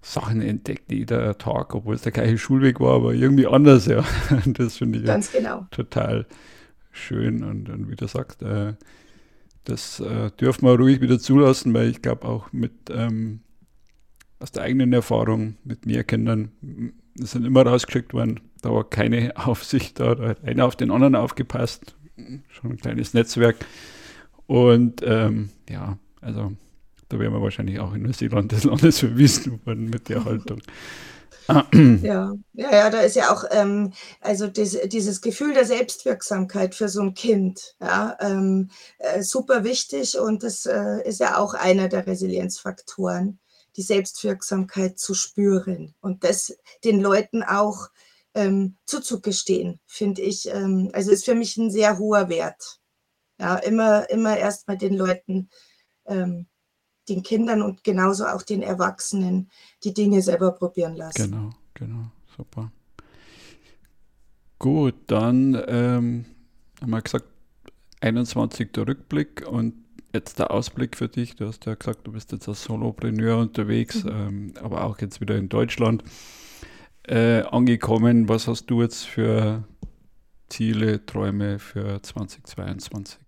Sachen 0.00 0.40
entdeckt, 0.40 0.90
jeder 0.92 1.36
Tag, 1.38 1.74
obwohl 1.74 1.96
es 1.96 2.02
der 2.02 2.12
gleiche 2.12 2.38
Schulweg 2.38 2.80
war, 2.80 2.94
aber 2.94 3.14
irgendwie 3.14 3.46
anders, 3.46 3.86
ja. 3.86 4.04
Das 4.46 4.76
finde 4.76 5.00
ich 5.00 5.04
Ganz 5.04 5.32
genau. 5.32 5.66
total 5.70 6.26
schön 6.92 7.42
und, 7.44 7.68
und 7.68 7.90
wie 7.90 7.96
du 7.96 8.06
sagst, 8.06 8.42
äh, 8.42 8.74
das 9.64 10.00
äh, 10.00 10.30
dürfen 10.40 10.66
wir 10.66 10.78
ruhig 10.78 11.00
wieder 11.00 11.18
zulassen, 11.18 11.74
weil 11.74 11.88
ich 11.88 12.00
glaube 12.00 12.26
auch 12.26 12.52
mit 12.52 12.72
ähm, 12.90 13.40
aus 14.38 14.52
der 14.52 14.62
eigenen 14.62 14.92
Erfahrung 14.92 15.56
mit 15.64 15.84
mehr 15.84 16.04
Kindern, 16.04 16.52
sind 17.14 17.44
immer 17.44 17.66
rausgeschickt 17.66 18.14
worden, 18.14 18.40
da 18.62 18.70
war 18.70 18.88
keine 18.88 19.36
Aufsicht 19.36 20.00
da, 20.00 20.14
da 20.14 20.28
hat 20.28 20.44
einer 20.44 20.64
auf 20.64 20.76
den 20.76 20.90
anderen 20.90 21.16
aufgepasst, 21.16 21.96
schon 22.48 22.72
ein 22.72 22.76
kleines 22.78 23.14
Netzwerk. 23.14 23.56
Und 24.46 25.02
ähm, 25.04 25.50
ja, 25.68 25.98
also 26.20 26.52
da 27.08 27.18
wären 27.18 27.32
wir 27.32 27.42
wahrscheinlich 27.42 27.80
auch 27.80 27.94
in 27.94 28.02
Neuseeland 28.02 28.52
des 28.52 28.64
Landes 28.64 28.98
verwiesen 28.98 29.60
worden 29.64 29.90
mit 29.90 30.08
der 30.08 30.24
Haltung. 30.24 30.60
Ja, 32.02 32.34
ja, 32.52 32.70
ja, 32.70 32.90
da 32.90 33.00
ist 33.00 33.16
ja 33.16 33.32
auch 33.32 33.42
ähm, 33.50 33.94
also 34.20 34.48
dies, 34.48 34.78
dieses 34.84 35.22
Gefühl 35.22 35.54
der 35.54 35.64
Selbstwirksamkeit 35.64 36.74
für 36.74 36.90
so 36.90 37.00
ein 37.00 37.14
Kind, 37.14 37.74
ja, 37.80 38.18
ähm, 38.20 38.68
äh, 38.98 39.22
super 39.22 39.64
wichtig 39.64 40.18
und 40.18 40.42
das 40.42 40.66
äh, 40.66 41.08
ist 41.08 41.20
ja 41.20 41.38
auch 41.38 41.54
einer 41.54 41.88
der 41.88 42.06
Resilienzfaktoren, 42.06 43.38
die 43.76 43.82
Selbstwirksamkeit 43.82 44.98
zu 44.98 45.14
spüren 45.14 45.94
und 46.02 46.22
das 46.22 46.54
den 46.84 47.00
Leuten 47.00 47.42
auch 47.42 47.88
ähm, 48.38 48.76
zuzugestehen, 48.86 49.80
finde 49.86 50.22
ich, 50.22 50.48
ähm, 50.48 50.90
also 50.92 51.10
ist 51.10 51.24
für 51.24 51.34
mich 51.34 51.56
ein 51.56 51.72
sehr 51.72 51.98
hoher 51.98 52.28
Wert. 52.28 52.78
Ja, 53.40 53.56
immer, 53.56 54.08
immer 54.10 54.36
erst 54.36 54.68
mal 54.68 54.78
den 54.78 54.94
Leuten, 54.94 55.48
ähm, 56.06 56.46
den 57.08 57.24
Kindern 57.24 57.62
und 57.62 57.82
genauso 57.82 58.26
auch 58.26 58.42
den 58.42 58.62
Erwachsenen 58.62 59.50
die 59.82 59.92
Dinge 59.92 60.22
selber 60.22 60.52
probieren 60.52 60.94
lassen. 60.94 61.30
Genau, 61.30 61.50
genau, 61.74 62.10
super. 62.36 62.70
Gut, 64.60 64.94
dann 65.08 65.60
ähm, 65.66 66.24
haben 66.80 66.90
wir 66.90 67.02
gesagt, 67.02 67.26
21 68.00 68.72
der 68.72 68.86
Rückblick 68.86 69.48
und 69.48 69.74
jetzt 70.12 70.38
der 70.38 70.52
Ausblick 70.52 70.96
für 70.96 71.08
dich. 71.08 71.34
Du 71.34 71.46
hast 71.46 71.66
ja 71.66 71.74
gesagt, 71.74 72.06
du 72.06 72.12
bist 72.12 72.30
jetzt 72.30 72.48
als 72.48 72.62
Solopreneur 72.62 73.38
unterwegs, 73.38 74.04
mhm. 74.04 74.10
ähm, 74.10 74.54
aber 74.62 74.84
auch 74.84 75.00
jetzt 75.00 75.20
wieder 75.20 75.36
in 75.36 75.48
Deutschland 75.48 76.04
äh, 77.08 77.42
angekommen. 77.42 78.28
Was 78.28 78.46
hast 78.46 78.66
du 78.66 78.82
jetzt 78.82 79.06
für 79.06 79.64
Ziele, 80.48 81.04
Träume 81.04 81.58
für 81.58 82.02
2022? 82.02 83.18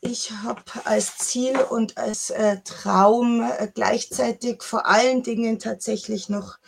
Ich 0.00 0.30
habe 0.30 0.62
als 0.84 1.18
Ziel 1.18 1.58
und 1.70 1.98
als 1.98 2.30
äh, 2.30 2.58
Traum 2.64 3.42
äh, 3.42 3.68
gleichzeitig 3.74 4.62
vor 4.62 4.86
allen 4.86 5.24
Dingen 5.24 5.58
tatsächlich 5.58 6.28
noch 6.28 6.58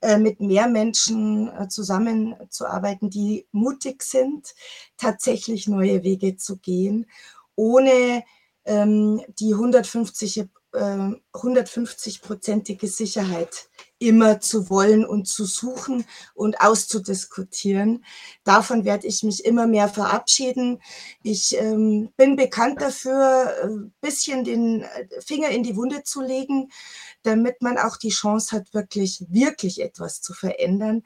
äh, 0.00 0.18
mit 0.18 0.40
mehr 0.40 0.66
Menschen 0.66 1.46
äh, 1.48 1.68
zusammenzuarbeiten, 1.68 3.08
die 3.08 3.46
mutig 3.52 4.02
sind, 4.02 4.52
tatsächlich 4.96 5.68
neue 5.68 6.02
Wege 6.02 6.36
zu 6.36 6.56
gehen, 6.56 7.06
ohne 7.54 8.24
ähm, 8.64 9.22
die 9.38 9.54
150 9.54 10.48
150-prozentige 10.72 12.86
ähm, 12.86 12.88
Sicherheit 12.88 13.68
immer 14.06 14.40
zu 14.40 14.68
wollen 14.68 15.04
und 15.04 15.26
zu 15.28 15.44
suchen 15.44 16.04
und 16.34 16.60
auszudiskutieren. 16.60 18.04
Davon 18.44 18.84
werde 18.84 19.06
ich 19.06 19.22
mich 19.22 19.44
immer 19.44 19.66
mehr 19.66 19.88
verabschieden. 19.88 20.80
Ich 21.22 21.56
ähm, 21.58 22.12
bin 22.16 22.36
bekannt 22.36 22.80
dafür, 22.80 23.54
ein 23.62 23.92
äh, 24.02 24.06
bisschen 24.06 24.44
den 24.44 24.82
äh, 24.82 25.20
Finger 25.20 25.50
in 25.50 25.62
die 25.62 25.76
Wunde 25.76 26.02
zu 26.02 26.20
legen, 26.20 26.70
damit 27.22 27.62
man 27.62 27.78
auch 27.78 27.96
die 27.96 28.10
Chance 28.10 28.56
hat, 28.56 28.74
wirklich, 28.74 29.24
wirklich 29.28 29.80
etwas 29.80 30.20
zu 30.20 30.34
verändern. 30.34 31.02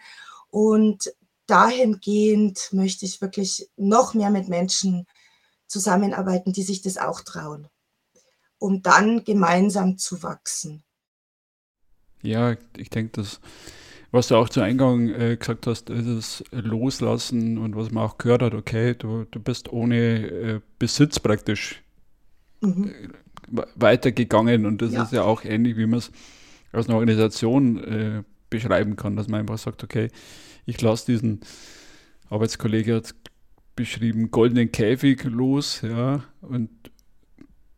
Und 0.50 1.12
dahingehend 1.46 2.72
möchte 2.72 3.04
ich 3.04 3.20
wirklich 3.20 3.68
noch 3.76 4.14
mehr 4.14 4.30
mit 4.30 4.48
Menschen 4.48 5.06
zusammenarbeiten, 5.66 6.52
die 6.52 6.62
sich 6.62 6.82
das 6.82 6.96
auch 6.96 7.20
trauen 7.20 7.68
um 8.58 8.82
dann 8.82 9.24
gemeinsam 9.24 9.98
zu 9.98 10.22
wachsen. 10.22 10.82
Ja, 12.26 12.56
ich 12.76 12.90
denke, 12.90 13.12
dass 13.12 13.40
was 14.12 14.28
du 14.28 14.36
auch 14.36 14.48
zu 14.48 14.60
Eingang 14.60 15.08
äh, 15.10 15.36
gesagt 15.36 15.66
hast, 15.66 15.90
ist 15.90 16.06
das 16.08 16.44
Loslassen 16.50 17.58
und 17.58 17.76
was 17.76 17.90
man 17.90 18.04
auch 18.04 18.18
gehört 18.18 18.42
hat, 18.42 18.54
okay, 18.54 18.94
du, 18.94 19.26
du 19.30 19.40
bist 19.40 19.72
ohne 19.72 19.96
äh, 19.96 20.60
Besitz 20.78 21.20
praktisch 21.20 21.82
mhm. 22.60 22.92
äh, 23.52 23.62
weitergegangen 23.74 24.64
und 24.64 24.80
das 24.80 24.92
ja. 24.92 25.02
ist 25.02 25.12
ja 25.12 25.22
auch 25.22 25.44
ähnlich, 25.44 25.76
wie 25.76 25.86
man 25.86 25.98
es 25.98 26.12
aus 26.72 26.88
einer 26.88 26.98
Organisation 26.98 27.84
äh, 27.84 28.22
beschreiben 28.48 28.96
kann, 28.96 29.16
dass 29.16 29.28
man 29.28 29.40
einfach 29.40 29.58
sagt, 29.58 29.82
okay, 29.82 30.08
ich 30.66 30.80
lasse 30.80 31.06
diesen 31.06 31.40
Arbeitskollege 32.30 32.96
hat 32.96 33.14
beschrieben, 33.74 34.30
goldenen 34.30 34.72
Käfig 34.72 35.24
los, 35.24 35.82
ja, 35.82 36.24
und 36.40 36.70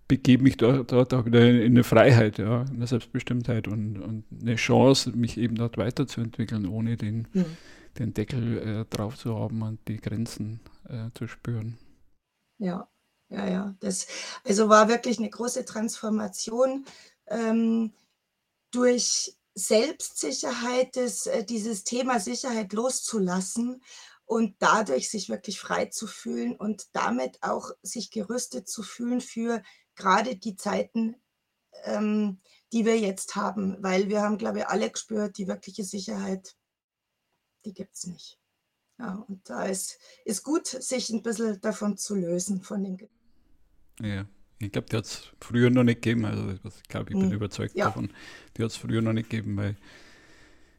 begebe 0.09 0.43
mich 0.43 0.57
dort, 0.57 0.91
dort 0.91 1.13
auch 1.15 1.27
wieder 1.27 1.47
in 1.47 1.61
eine 1.61 1.85
Freiheit, 1.85 2.39
ja, 2.39 2.63
eine 2.63 2.87
Selbstbestimmtheit 2.87 3.69
und, 3.69 4.01
und 4.01 4.25
eine 4.41 4.57
Chance, 4.57 5.13
mich 5.13 5.37
eben 5.37 5.55
dort 5.55 5.77
weiterzuentwickeln, 5.77 6.67
ohne 6.67 6.97
den, 6.97 7.29
mhm. 7.33 7.45
den 7.99 8.15
Deckel 8.15 8.59
äh, 8.59 8.85
drauf 8.87 9.19
zu 9.19 9.39
haben 9.39 9.63
und 9.63 9.87
die 9.87 9.99
Grenzen 9.99 10.61
äh, 10.89 11.11
zu 11.15 11.29
spüren. 11.29 11.79
Ja, 12.59 12.89
ja, 13.29 13.47
ja. 13.47 13.75
Das 13.81 14.07
also 14.45 14.71
war 14.71 14.89
wirklich 14.89 15.19
eine 15.19 15.31
große 15.31 15.67
Transformation 15.67 16.87
ähm, 17.27 17.93
durch 18.71 19.37
Selbstsicherheit, 19.55 20.97
das, 20.97 21.27
äh, 21.27 21.45
dieses 21.45 21.85
Thema 21.85 22.19
Sicherheit 22.19 22.73
loszulassen 22.73 23.83
und 24.25 24.57
dadurch 24.59 25.11
sich 25.11 25.29
wirklich 25.29 25.61
frei 25.61 25.87
zu 25.87 26.07
fühlen 26.07 26.55
und 26.57 26.89
damit 26.93 27.43
auch 27.43 27.71
sich 27.83 28.11
gerüstet 28.11 28.69
zu 28.69 28.83
fühlen 28.83 29.21
für 29.21 29.63
gerade 29.99 30.37
die 30.37 30.57
Zeiten, 30.57 31.17
ähm, 31.85 32.41
die 32.73 32.87
wir 32.87 32.99
jetzt 32.99 33.37
haben, 33.37 33.77
weil 33.81 34.09
wir 34.09 34.23
haben, 34.23 34.39
glaube 34.39 34.61
ich, 34.61 34.67
alle 34.67 34.91
gespürt, 34.91 35.37
die 35.39 35.49
wirkliche 35.49 35.85
Sicherheit, 35.85 36.57
die 37.65 37.75
gibt 37.75 37.97
es 37.97 38.07
nicht. 38.07 38.39
Ja, 38.99 39.25
und 39.29 39.49
da 39.49 39.65
ist, 39.65 39.99
ist 40.25 40.43
gut, 40.43 40.67
sich 40.67 41.11
ein 41.11 41.23
bisschen 41.23 41.61
davon 41.61 41.97
zu 41.97 42.17
lösen, 42.17 42.63
von 42.63 42.83
den 42.83 43.09
Ja, 44.01 44.27
ich 44.59 44.73
glaube, 44.73 44.89
die 44.91 44.97
hat 44.97 45.05
es 45.05 45.33
früher 45.41 45.71
noch 45.71 45.85
nicht 45.85 46.03
gegeben. 46.03 46.25
Also 46.25 46.51
ich 46.51 46.83
glaube, 46.89 47.11
ich 47.11 47.17
bin 47.19 47.31
hm. 47.31 47.33
überzeugt 47.33 47.77
ja. 47.77 47.87
davon. 47.87 48.11
Die 48.57 48.65
hat 48.65 48.71
es 48.71 48.77
früher 48.77 49.03
noch 49.03 49.13
nicht 49.13 49.31
gegeben, 49.31 49.57
weil 49.57 49.77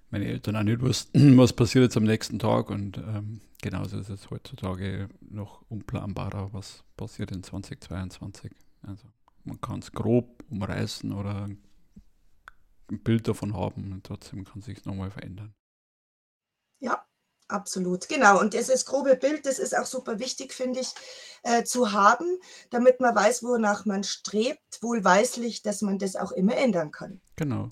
meine 0.10 0.26
Eltern 0.26 0.58
auch 0.58 0.64
nicht 0.64 0.82
wussten, 0.82 1.38
was 1.38 1.54
passiert 1.54 1.84
jetzt 1.84 1.98
am 1.98 2.04
nächsten 2.04 2.40
Tag. 2.40 2.70
Und 2.70 2.98
ähm, 2.98 3.40
genauso 3.62 3.98
ist 3.98 4.10
es 4.10 4.30
heutzutage 4.30 5.08
noch 5.22 5.64
unplanbarer, 5.70 6.52
was 6.52 6.84
passiert 6.98 7.32
in 7.32 7.42
2022. 7.42 8.52
Also 8.82 9.08
man 9.44 9.60
kann 9.62 9.80
es 9.80 9.92
grob 9.92 10.44
umreißen 10.50 11.12
oder 11.12 11.46
ein 11.46 13.04
Bild 13.04 13.28
davon 13.28 13.56
haben 13.56 13.94
und 13.94 14.06
trotzdem 14.06 14.46
kann 14.46 14.62
sich 14.62 14.86
nochmal 14.86 15.12
verändern. 15.12 15.54
Ja, 16.80 17.06
absolut. 17.48 18.08
Genau. 18.10 18.40
Und 18.40 18.54
dieses 18.54 18.86
grobe 18.86 19.16
Bild, 19.16 19.46
das 19.46 19.60
ist 19.60 19.78
auch 19.78 19.86
super 19.86 20.20
wichtig, 20.20 20.54
finde 20.54 20.80
ich, 20.80 20.94
äh, 21.44 21.64
zu 21.64 21.92
haben, 21.92 22.40
damit 22.70 23.00
man 23.00 23.16
weiß, 23.16 23.44
wonach 23.44 23.86
man 23.86 24.04
strebt, 24.04 24.82
wohlweislich, 24.82 25.62
dass 25.62 25.82
man 25.82 26.00
das 26.00 26.16
auch 26.16 26.32
immer 26.32 26.56
ändern 26.56 26.92
kann. 26.92 27.22
Genau. 27.36 27.70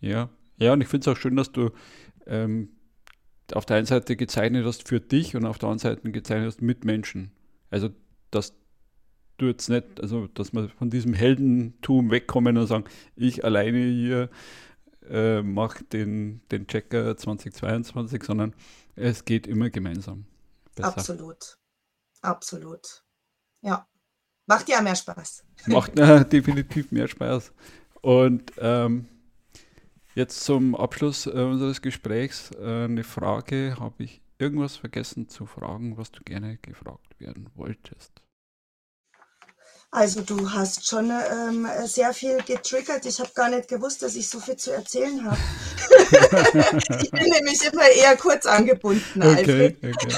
Ja. 0.00 0.30
Ja, 0.58 0.72
und 0.72 0.80
ich 0.80 0.88
finde 0.88 1.10
es 1.10 1.16
auch 1.16 1.20
schön, 1.20 1.36
dass 1.36 1.52
du 1.52 1.70
ähm, 2.26 2.76
auf 3.52 3.66
der 3.66 3.76
einen 3.76 3.86
Seite 3.86 4.16
gezeichnet 4.16 4.64
hast 4.64 4.88
für 4.88 5.00
dich 5.00 5.36
und 5.36 5.44
auf 5.44 5.58
der 5.58 5.68
anderen 5.68 5.96
Seite 5.96 6.10
gezeichnet 6.10 6.48
hast 6.48 6.62
mit 6.62 6.84
Menschen. 6.84 7.32
Also, 7.70 7.90
dass 8.30 8.54
du 9.38 9.46
jetzt 9.46 9.68
nicht, 9.68 10.00
also 10.00 10.26
dass 10.28 10.52
wir 10.52 10.68
von 10.68 10.90
diesem 10.90 11.14
Heldentum 11.14 12.10
wegkommen 12.10 12.56
und 12.56 12.66
sagen, 12.66 12.84
ich 13.16 13.44
alleine 13.44 13.78
hier 13.78 14.30
äh, 15.08 15.42
mache 15.42 15.84
den, 15.84 16.40
den 16.50 16.66
Checker 16.66 17.16
2022, 17.16 18.22
sondern 18.22 18.54
es 18.94 19.24
geht 19.24 19.46
immer 19.46 19.70
gemeinsam. 19.70 20.26
Besser. 20.74 20.88
Absolut. 20.88 21.58
Absolut. 22.22 23.04
Ja. 23.62 23.86
Macht 24.46 24.68
ja 24.68 24.80
mehr 24.80 24.96
Spaß. 24.96 25.44
Macht 25.66 25.98
äh, 25.98 26.24
definitiv 26.24 26.92
mehr 26.92 27.08
Spaß. 27.08 27.52
Und 28.00 28.52
ähm, 28.58 29.08
jetzt 30.14 30.44
zum 30.44 30.74
Abschluss 30.74 31.26
äh, 31.26 31.30
unseres 31.30 31.82
Gesprächs 31.82 32.52
äh, 32.52 32.84
eine 32.84 33.04
Frage. 33.04 33.76
Habe 33.78 34.04
ich 34.04 34.22
irgendwas 34.38 34.76
vergessen 34.76 35.28
zu 35.28 35.46
fragen, 35.46 35.96
was 35.96 36.12
du 36.12 36.22
gerne 36.22 36.58
gefragt 36.58 37.18
werden 37.18 37.50
wolltest? 37.54 38.22
Also 39.96 40.20
du 40.20 40.52
hast 40.52 40.86
schon 40.86 41.10
ähm, 41.10 41.66
sehr 41.86 42.12
viel 42.12 42.36
getriggert. 42.42 43.06
Ich 43.06 43.18
habe 43.18 43.30
gar 43.34 43.48
nicht 43.48 43.66
gewusst, 43.66 44.02
dass 44.02 44.14
ich 44.14 44.28
so 44.28 44.38
viel 44.40 44.56
zu 44.56 44.70
erzählen 44.70 45.24
habe. 45.24 45.38
ich 47.02 47.10
bin 47.10 47.30
nämlich 47.30 47.64
immer 47.72 47.88
eher 47.88 48.14
kurz 48.18 48.44
angebunden, 48.44 49.22
okay, 49.22 49.74
okay. 49.82 50.14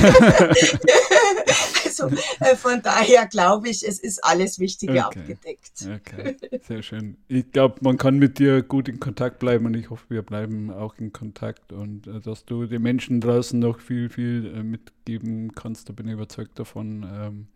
also 1.84 2.08
äh, 2.40 2.56
von 2.56 2.82
daher 2.82 3.28
glaube 3.28 3.68
ich, 3.68 3.86
es 3.86 4.00
ist 4.00 4.18
alles 4.24 4.58
Wichtige 4.58 4.94
okay. 4.94 5.20
abgedeckt. 5.20 5.86
Okay, 5.88 6.36
sehr 6.66 6.82
schön. 6.82 7.16
Ich 7.28 7.52
glaube, 7.52 7.76
man 7.82 7.98
kann 7.98 8.18
mit 8.18 8.40
dir 8.40 8.62
gut 8.62 8.88
in 8.88 8.98
Kontakt 8.98 9.38
bleiben 9.38 9.64
und 9.64 9.74
ich 9.74 9.90
hoffe, 9.90 10.06
wir 10.08 10.22
bleiben 10.22 10.72
auch 10.72 10.96
in 10.98 11.12
Kontakt 11.12 11.72
und 11.72 12.08
äh, 12.08 12.18
dass 12.18 12.46
du 12.46 12.66
den 12.66 12.82
Menschen 12.82 13.20
draußen 13.20 13.60
noch 13.60 13.78
viel, 13.78 14.08
viel 14.08 14.52
äh, 14.56 14.64
mitgeben 14.64 15.52
kannst. 15.52 15.88
Da 15.88 15.92
bin 15.92 16.08
ich 16.08 16.14
überzeugt 16.14 16.58
davon. 16.58 17.04
Ähm, 17.04 17.46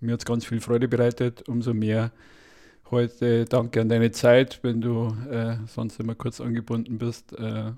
mir 0.00 0.12
hat 0.12 0.20
es 0.20 0.26
ganz 0.26 0.44
viel 0.44 0.60
Freude 0.60 0.88
bereitet. 0.88 1.48
Umso 1.48 1.74
mehr 1.74 2.12
heute 2.90 3.44
danke 3.44 3.80
an 3.80 3.88
deine 3.88 4.10
Zeit, 4.10 4.60
wenn 4.62 4.80
du 4.80 5.08
äh, 5.30 5.56
sonst 5.66 5.98
immer 6.00 6.14
kurz 6.14 6.40
angebunden 6.40 6.98
bist, 6.98 7.32
äh, 7.32 7.72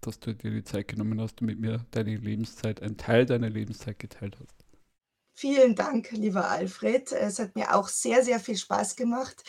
dass 0.00 0.20
du 0.20 0.34
dir 0.34 0.50
die 0.50 0.64
Zeit 0.64 0.88
genommen 0.88 1.20
hast 1.20 1.40
und 1.40 1.46
mit 1.46 1.60
mir 1.60 1.84
deine 1.90 2.16
Lebenszeit, 2.16 2.82
einen 2.82 2.96
Teil 2.96 3.26
deiner 3.26 3.50
Lebenszeit 3.50 3.98
geteilt 3.98 4.36
hast. 4.40 4.64
Vielen 5.36 5.74
Dank, 5.74 6.12
lieber 6.12 6.48
Alfred. 6.48 7.10
Es 7.10 7.40
hat 7.40 7.56
mir 7.56 7.74
auch 7.74 7.88
sehr, 7.88 8.22
sehr 8.22 8.38
viel 8.38 8.56
Spaß 8.56 8.94
gemacht. 8.94 9.42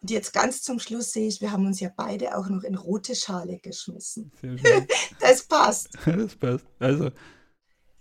Und 0.00 0.10
jetzt 0.10 0.32
ganz 0.32 0.62
zum 0.62 0.78
Schluss 0.78 1.12
sehe 1.12 1.26
ich, 1.26 1.40
wir 1.40 1.50
haben 1.50 1.66
uns 1.66 1.80
ja 1.80 1.90
beide 1.94 2.36
auch 2.36 2.48
noch 2.48 2.62
in 2.62 2.76
rote 2.76 3.16
Schale 3.16 3.58
geschmissen. 3.58 4.30
Sehr 4.40 4.56
schön. 4.56 4.86
Das 5.20 5.42
passt. 5.42 5.88
Das 6.04 6.36
passt. 6.36 6.66
Also, 6.78 7.10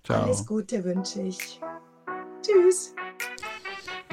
ciao. 0.03 0.25
Alles 0.25 0.45
Gute 0.45 0.83
wünsche 0.83 1.23
ich. 1.23 1.59
Tschüss. 2.43 2.93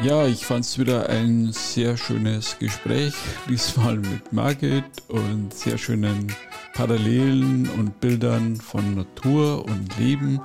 Ja, 0.02 0.26
ich 0.26 0.46
fand 0.46 0.64
es 0.64 0.78
wieder 0.78 1.08
ein 1.10 1.52
sehr 1.52 1.96
schönes 1.96 2.58
Gespräch, 2.58 3.12
diesmal 3.48 3.96
mit 3.96 4.32
Margit 4.32 4.84
und 5.08 5.52
sehr 5.52 5.76
schönen 5.76 6.32
Parallelen 6.72 7.68
und 7.70 8.00
Bildern 8.00 8.56
von 8.56 8.94
Natur 8.94 9.64
und 9.66 9.98
Leben. 9.98 10.40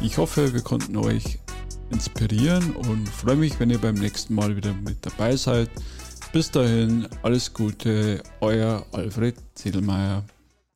Ich 0.00 0.18
hoffe, 0.18 0.52
wir 0.52 0.60
konnten 0.60 0.96
euch 0.96 1.38
inspirieren 1.90 2.70
und 2.76 3.08
freue 3.08 3.36
mich, 3.36 3.58
wenn 3.58 3.70
ihr 3.70 3.78
beim 3.78 3.96
nächsten 3.96 4.34
Mal 4.34 4.54
wieder 4.54 4.72
mit 4.72 5.04
dabei 5.04 5.34
seid. 5.34 5.70
Bis 6.32 6.50
dahin, 6.50 7.08
alles 7.22 7.52
Gute, 7.52 8.22
euer 8.40 8.86
Alfred 8.92 9.34
Ziedelmeier. 9.54 10.22